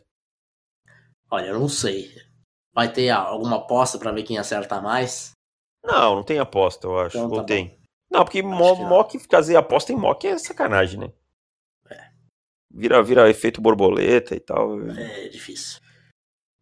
[1.30, 2.12] Olha, eu não sei.
[2.74, 5.32] Vai ter alguma aposta para ver quem acerta mais?
[5.84, 7.18] Não, não tem aposta, eu acho.
[7.18, 7.68] Então, tá Ou tem?
[7.68, 7.76] Bom.
[8.12, 11.12] Não, porque mo mock, fazer aposta em mock é sacanagem, né?
[11.90, 12.10] É.
[12.72, 14.80] Vira, vira efeito borboleta e tal.
[14.90, 15.80] É difícil.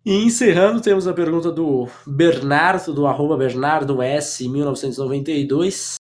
[0.06, 5.96] E encerrando, temos a pergunta do Bernardo, do arroba Bernardo S, 1992.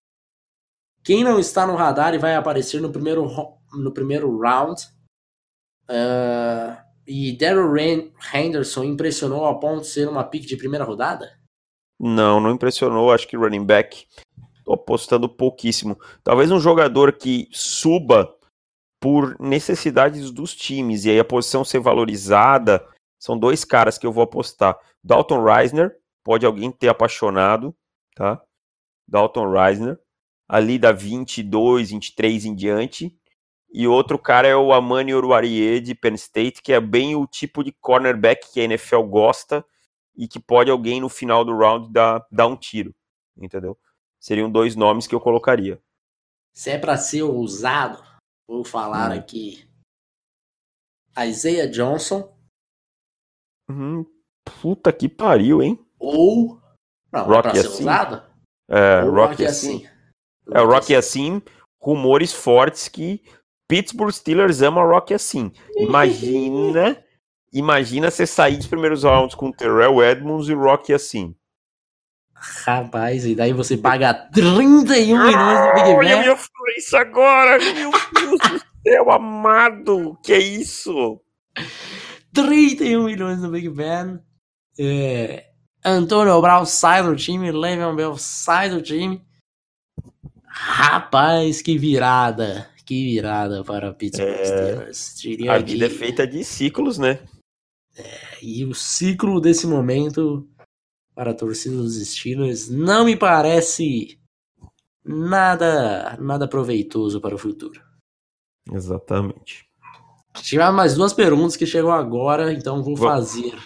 [1.04, 3.28] Quem não está no radar e vai aparecer no primeiro,
[3.74, 4.82] no primeiro round?
[5.90, 6.78] Uh,
[7.08, 11.38] e Daryl Henderson impressionou ao ponto de ser uma pick de primeira rodada?
[12.00, 13.12] Não, não impressionou.
[13.12, 14.08] Acho que running back.
[14.64, 16.00] Tô apostando pouquíssimo.
[16.24, 18.34] Talvez um jogador que suba
[19.00, 22.88] por necessidades dos times e aí a posição ser valorizada
[23.20, 24.78] são dois caras que eu vou apostar.
[25.04, 27.76] Dalton Reisner, pode alguém ter apaixonado,
[28.16, 28.42] tá?
[29.08, 30.00] Dalton Reisner,
[30.52, 33.18] ali da 22, 23 em diante.
[33.72, 37.64] E outro cara é o Amani Oruarie de Penn State, que é bem o tipo
[37.64, 39.66] de cornerback que a NFL gosta
[40.14, 42.94] e que pode alguém no final do round dar, dar um tiro,
[43.38, 43.80] entendeu?
[44.20, 45.82] Seriam dois nomes que eu colocaria.
[46.54, 48.04] Se é para ser ousado,
[48.46, 49.20] vou falar hum.
[49.20, 49.66] aqui.
[51.18, 52.30] Isaiah Johnson
[53.70, 54.06] Uhum.
[54.62, 55.80] Puta que pariu, hein?
[55.98, 56.62] Ou.
[57.10, 57.84] Não, Rock é assim.
[57.84, 58.22] Usado?
[58.70, 59.86] É, Ou Rock, assim.
[59.86, 59.91] assim.
[60.54, 61.42] É, o Rock assim.
[61.80, 63.22] Rumores fortes que
[63.68, 65.52] Pittsburgh Steelers ama Rock assim.
[65.78, 66.98] Imagina.
[67.54, 71.36] imagina você sair dos primeiros rounds com Terrell Edmonds e Rock assim.
[72.34, 76.26] Rapaz, e daí você paga 31 milhões no Big Ben.
[76.26, 81.22] Eu falar isso agora, meu Deus do céu amado, que é isso?
[82.34, 84.20] 31 milhões no Big Ben.
[84.80, 85.46] É,
[85.86, 89.22] Antônio Brown sai do time, Le'Veon Bell sai do time.
[90.52, 92.70] Rapaz, que virada!
[92.86, 95.16] Que virada para Pittsburgh é, Steelers.
[95.22, 95.96] Diria a vida que...
[95.96, 97.20] é feita de ciclos, né?
[97.96, 100.48] É, e o ciclo desse momento
[101.16, 104.20] para a torcida dos Steelers não me parece
[105.06, 107.82] nada nada proveitoso para o futuro.
[108.72, 109.66] Exatamente.
[110.42, 113.58] Tivemos mais duas perguntas que chegam agora, então vou fazer.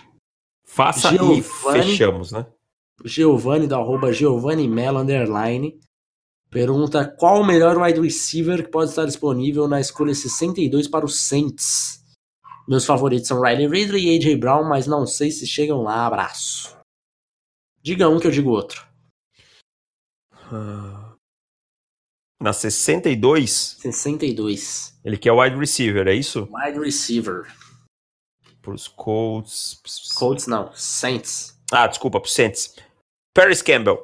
[0.63, 2.45] Faça Giovani, e fechamos, né?
[3.03, 5.79] Giovanni, do arroba Giovanni Mello, underline,
[6.55, 11.19] pergunta qual o melhor wide receiver que pode estar disponível na escolha 62 para os
[11.19, 12.01] Saints.
[12.65, 16.07] Meus favoritos são Riley Ridley e AJ Brown, mas não sei se chegam lá.
[16.07, 16.73] Abraço.
[17.81, 18.87] Diga um que eu digo outro.
[20.49, 21.13] Uh...
[22.41, 23.51] Na 62?
[23.81, 24.97] 62.
[25.03, 26.47] Ele quer wide receiver, é isso?
[26.53, 27.53] Wide receiver.
[28.61, 29.81] Pros Colts.
[30.15, 31.59] Colts não, Saints.
[31.69, 32.77] Ah, desculpa, pros Saints.
[33.33, 34.01] Paris Campbell.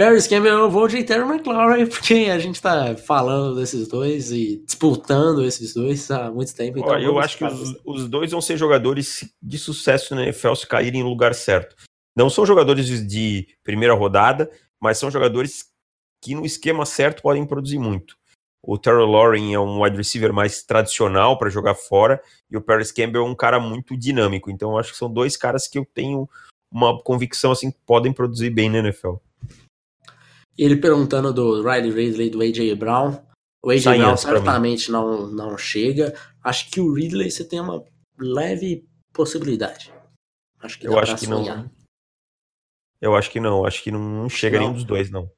[0.00, 4.56] Paris Campbell, eu vou de Terry McLaurin, porque a gente tá falando desses dois e
[4.64, 6.78] disputando esses dois há muito tempo.
[6.78, 10.66] Então eu acho que os, os, dois vão ser jogadores de sucesso na NFL se
[10.66, 11.76] caírem no lugar certo.
[12.16, 15.66] Não são jogadores de primeira rodada, mas são jogadores
[16.22, 18.16] que no esquema certo podem produzir muito.
[18.62, 22.90] O Terrell Loring é um wide receiver mais tradicional para jogar fora e o Paris
[22.90, 24.50] Campbell é um cara muito dinâmico.
[24.50, 26.26] Então eu acho que são dois caras que eu tenho
[26.72, 29.16] uma convicção assim que podem produzir bem na NFL.
[30.58, 33.18] Ele perguntando do Riley Ridley e do AJ Brown.
[33.62, 36.14] O AJ Brown certamente não, não chega.
[36.42, 37.82] Acho que o Ridley você tem uma
[38.18, 39.92] leve possibilidade.
[40.60, 41.58] Acho que eu acho que sonhar.
[41.58, 41.70] não.
[43.00, 44.66] Eu acho que não, acho que não, chega não.
[44.66, 45.30] nenhum dos dois, não.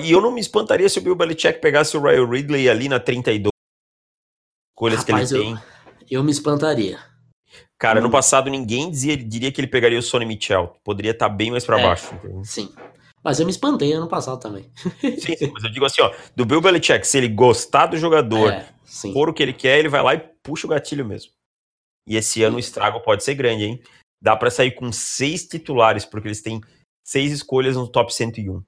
[0.00, 3.00] E eu não me espantaria se o Bill Belichick pegasse o Ryan Ridley ali na
[3.00, 3.50] 32.
[4.70, 5.58] Escolhas Rapaz, que ele tem.
[6.08, 7.00] Eu, me espantaria.
[7.76, 8.04] Cara, hum.
[8.04, 10.76] no passado ninguém dizia, diria que ele pegaria o Sonny Mitchell.
[10.84, 12.14] Poderia estar tá bem mais para é, baixo.
[12.14, 12.44] Entendeu?
[12.44, 12.72] Sim.
[13.22, 14.70] Mas eu me espantei ano passado também.
[15.18, 18.52] sim, sim, mas eu digo assim, ó, do Bill Belichick, se ele gostar do jogador,
[18.52, 18.66] é,
[19.12, 21.32] for o que ele quer, ele vai lá e puxa o gatilho mesmo.
[22.06, 23.82] E esse ano o estrago pode ser grande, hein?
[24.20, 26.60] Dá para sair com seis titulares, porque eles têm
[27.04, 28.62] seis escolhas no top 101.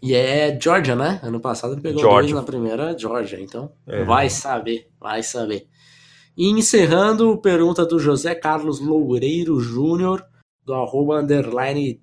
[0.00, 1.20] E é Georgia, né?
[1.22, 2.20] Ano passado ele pegou Georgia.
[2.20, 4.04] dois na primeira Georgia, então é.
[4.04, 5.66] vai saber, vai saber.
[6.36, 10.24] E encerrando, pergunta do José Carlos Loureiro Júnior,
[10.64, 12.00] do arroba underline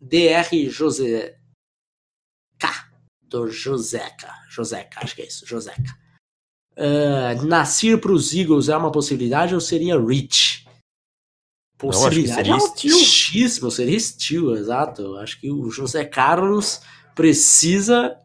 [0.00, 1.38] DR José
[2.58, 2.68] K,
[3.22, 5.96] do Joseca, Joseca, acho que é isso, Joseca.
[6.78, 10.66] Uh, nascer para os Eagles é uma possibilidade ou seria Rich?
[11.78, 15.16] Possibilidade Não, seria altíssima, seria estilo, exato.
[15.16, 16.80] Acho que o José Carlos
[17.14, 18.16] precisa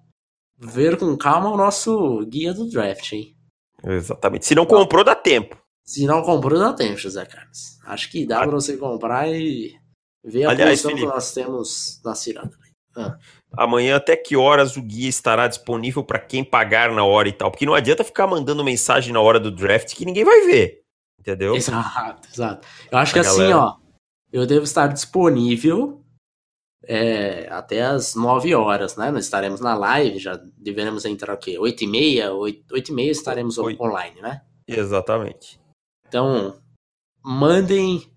[0.57, 3.35] ver com calma o nosso guia do draft, hein?
[3.83, 4.45] Exatamente.
[4.45, 5.57] Se não comprou, dá tempo.
[5.83, 7.79] Se não comprou, dá tempo, José Carlos.
[7.83, 9.80] Acho que dá para você comprar e
[10.23, 11.13] ver a Aliás, posição que Felipe.
[11.13, 12.57] nós temos na ciranda.
[12.95, 13.17] Ah,
[13.57, 17.49] Amanhã, até que horas o guia estará disponível para quem pagar na hora e tal?
[17.51, 20.81] Porque não adianta ficar mandando mensagem na hora do draft que ninguém vai ver.
[21.19, 21.55] Entendeu?
[21.55, 22.67] exato, exato.
[22.91, 23.77] Eu acho que A assim, galera- ó,
[24.33, 26.03] eu devo estar disponível
[26.85, 29.11] é, até as 9 horas, né?
[29.11, 31.57] Nós estaremos na live, já deveremos entrar o quê?
[31.59, 32.33] 8 e meia?
[32.33, 34.41] 8, 8 e meia estaremos online, né?
[34.67, 35.59] Exatamente.
[36.07, 36.55] Então,
[37.23, 38.10] mandem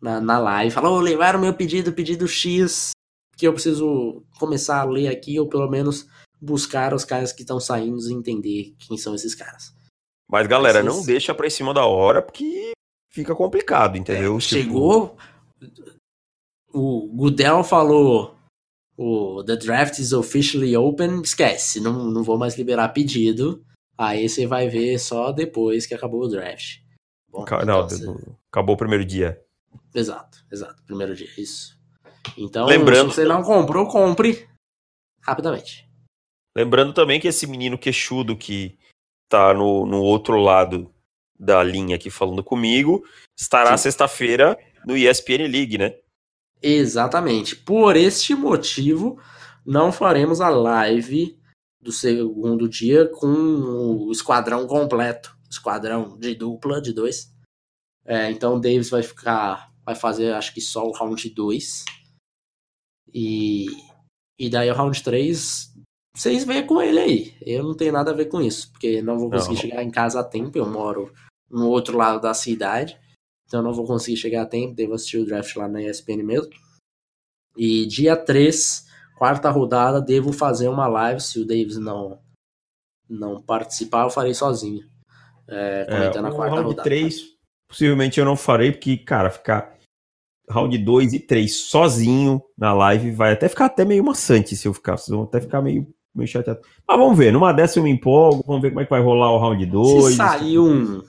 [0.00, 0.72] na, na live.
[0.74, 2.90] Fala, ô, levaram meu pedido, pedido X,
[3.36, 6.06] que eu preciso começar a ler aqui, ou pelo menos
[6.40, 9.74] buscar os caras que estão saindo e entender quem são esses caras.
[10.28, 12.72] Mas, galera, não deixa pra em cima da hora, porque
[13.12, 14.38] fica complicado, entendeu?
[14.38, 15.16] Tipo, Chegou,
[16.72, 18.36] o Gudel falou,
[18.96, 23.64] o The Draft is officially open, esquece, não, não vou mais liberar pedido.
[23.98, 26.78] Aí você vai ver só depois que acabou o draft.
[27.28, 28.06] Bom, Ca- então Não, você-
[28.50, 29.38] acabou o primeiro dia.
[29.94, 30.82] Exato, exato.
[30.84, 31.78] Primeiro dia, isso.
[32.36, 34.48] Então, Lembrando- se você não comprou, compre
[35.22, 35.88] rapidamente.
[36.56, 38.78] Lembrando também que esse menino queixudo que
[39.28, 40.92] tá no, no outro lado
[41.38, 43.04] da linha aqui falando comigo,
[43.38, 45.96] estará sexta-feira no ESPN League, né?
[46.62, 47.56] Exatamente.
[47.56, 49.18] Por este motivo,
[49.64, 51.38] não faremos a live
[51.80, 55.34] do segundo dia com o esquadrão completo.
[55.50, 57.32] Esquadrão de dupla, de dois.
[58.04, 59.70] É, então o Davis vai ficar.
[59.84, 61.84] Vai fazer acho que só o round 2.
[63.12, 63.66] E,
[64.38, 65.74] e daí o round 3.
[66.16, 67.36] Vocês veem com ele aí.
[67.40, 68.70] Eu não tenho nada a ver com isso.
[68.72, 69.60] Porque não vou conseguir Não.
[69.60, 70.56] chegar em casa a tempo.
[70.58, 71.12] Eu moro
[71.48, 72.98] no outro lado da cidade.
[73.46, 74.74] Então eu não vou conseguir chegar a tempo.
[74.74, 76.52] Devo assistir o draft lá na ESPN mesmo.
[77.56, 78.86] E dia 3,
[79.18, 81.20] quarta rodada, devo fazer uma live.
[81.20, 82.20] Se o Davis não,
[83.08, 84.88] não participar, eu farei sozinho.
[85.48, 86.82] É, comentando a o quarta round rodada.
[86.84, 87.22] 3,
[87.70, 89.72] possivelmente eu não farei, porque, cara, ficar
[90.50, 94.74] round 2 e 3 sozinho na live vai até ficar até meio maçante se eu
[94.74, 94.96] ficar.
[94.96, 96.60] Vocês vão até ficar meio, meio chateado.
[96.86, 99.30] Mas vamos ver, numa dessa eu me empolgo, vamos ver como é que vai rolar
[99.30, 100.04] o round 2.
[100.06, 101.02] Se sair um,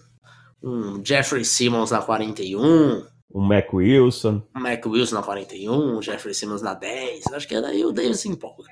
[0.62, 3.04] um Jeffrey Simmons na 41,
[3.34, 4.44] Um Mac Wilson.
[4.56, 8.20] um Mac Wilson na 41, um Jeffrey Simmons na 10, acho que daí o Davis
[8.20, 8.70] se empolga.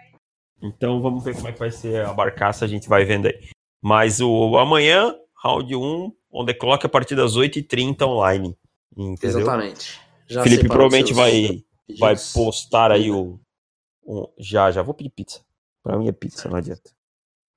[0.62, 3.50] Então vamos ver como é que vai ser a barcaça, a gente vai vendo aí.
[3.82, 8.58] Mas o amanhã, round 1, on the clock a partir das 8h30 online.
[8.96, 9.40] Entendeu?
[9.42, 10.00] Exatamente.
[10.28, 12.00] Já Felipe provavelmente vai, pedidos.
[12.00, 13.40] vai postar aí o.
[14.06, 15.42] um- já, já vou pedir pizza.
[15.82, 16.92] Pra mim é pizza, não adianta.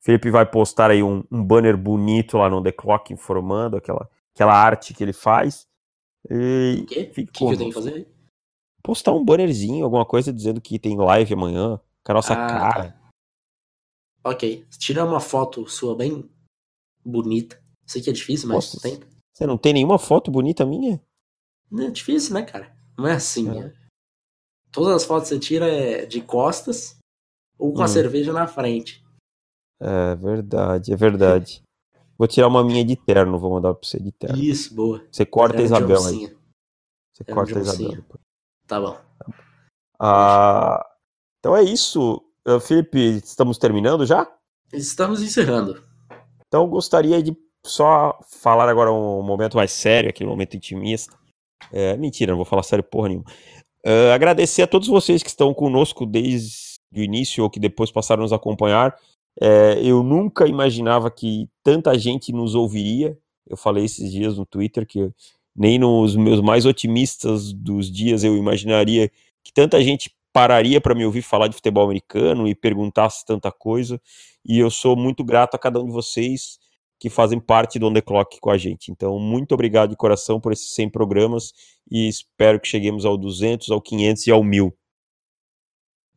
[0.00, 4.54] Felipe vai postar aí um, um banner bonito lá no The Clock informando aquela, aquela
[4.54, 5.66] arte que ele faz.
[6.30, 7.00] E O quê?
[7.10, 8.06] O que, que eu tenho que fazer aí?
[8.82, 13.00] postar um bannerzinho, alguma coisa dizendo que tem live amanhã, com a nossa Ah, cara.
[14.24, 14.66] Ok.
[14.78, 16.28] Tira uma foto sua bem
[17.04, 17.61] bonita.
[17.92, 18.80] Sei que é difícil, mas Nossa.
[18.80, 18.98] tem.
[19.34, 20.98] Você não tem nenhuma foto bonita minha?
[21.78, 22.74] É difícil, né, cara?
[22.96, 23.52] Não é assim, É.
[23.54, 23.74] né?
[24.70, 26.96] Todas as fotos que você tira é de costas
[27.58, 27.88] ou com a Hum.
[27.88, 29.04] cerveja na frente.
[29.78, 31.62] É verdade, é verdade.
[32.16, 34.38] Vou tirar uma minha de terno, vou mandar pra você de terno.
[34.42, 35.04] Isso, boa.
[35.12, 36.34] Você corta a Isabel aí.
[37.12, 37.96] Você Era corta a Isabel.
[37.96, 38.20] depois.
[38.66, 38.98] Tá bom.
[40.00, 40.82] Ah,
[41.40, 42.24] então é isso.
[42.46, 44.34] Ah, Felipe, estamos terminando já?
[44.72, 45.82] Estamos encerrando.
[46.46, 51.16] Então eu gostaria de só falar agora um momento mais sério, aquele momento intimista.
[51.72, 53.24] É, mentira, não vou falar sério porra nenhuma.
[53.84, 58.22] Ah, agradecer a todos vocês que estão conosco desde o início ou que depois passaram
[58.22, 58.96] a nos acompanhar.
[59.40, 63.18] É, eu nunca imaginava que tanta gente nos ouviria.
[63.48, 65.10] Eu falei esses dias no Twitter que
[65.54, 69.10] nem nos meus mais otimistas dos dias eu imaginaria
[69.44, 74.00] que tanta gente pararia para me ouvir falar de futebol americano e perguntasse tanta coisa.
[74.44, 76.58] E eu sou muito grato a cada um de vocês
[77.02, 78.92] que fazem parte do On The Clock com a gente.
[78.92, 81.52] Então, muito obrigado de coração por esses 100 programas
[81.90, 84.72] e espero que cheguemos ao 200, ao 500 e ao 1000.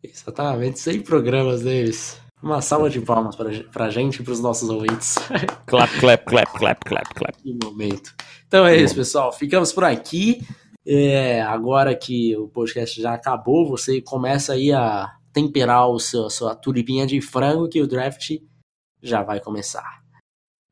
[0.03, 0.79] Exatamente.
[0.79, 2.21] 100 programas deles.
[2.39, 5.15] Uma salva de palmas pra, pra gente e pros nossos ouvintes.
[5.65, 7.35] Clap, clap, clap, clap, clap, clap.
[7.41, 8.13] que momento.
[8.45, 8.97] Então é Que isso, momento.
[8.97, 9.31] pessoal.
[9.33, 10.45] Ficamos por aqui.
[10.85, 16.29] É, agora que o podcast já acabou, você começa aí a temperar o seu, a
[16.29, 18.37] sua tulipinha de frango que o draft
[19.01, 20.04] já vai começar.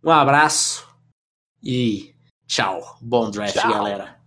[0.03, 0.85] Um abraço
[1.63, 2.13] e
[2.45, 2.97] tchau.
[3.01, 3.71] Bom draft, Tchau.
[3.71, 4.22] galera.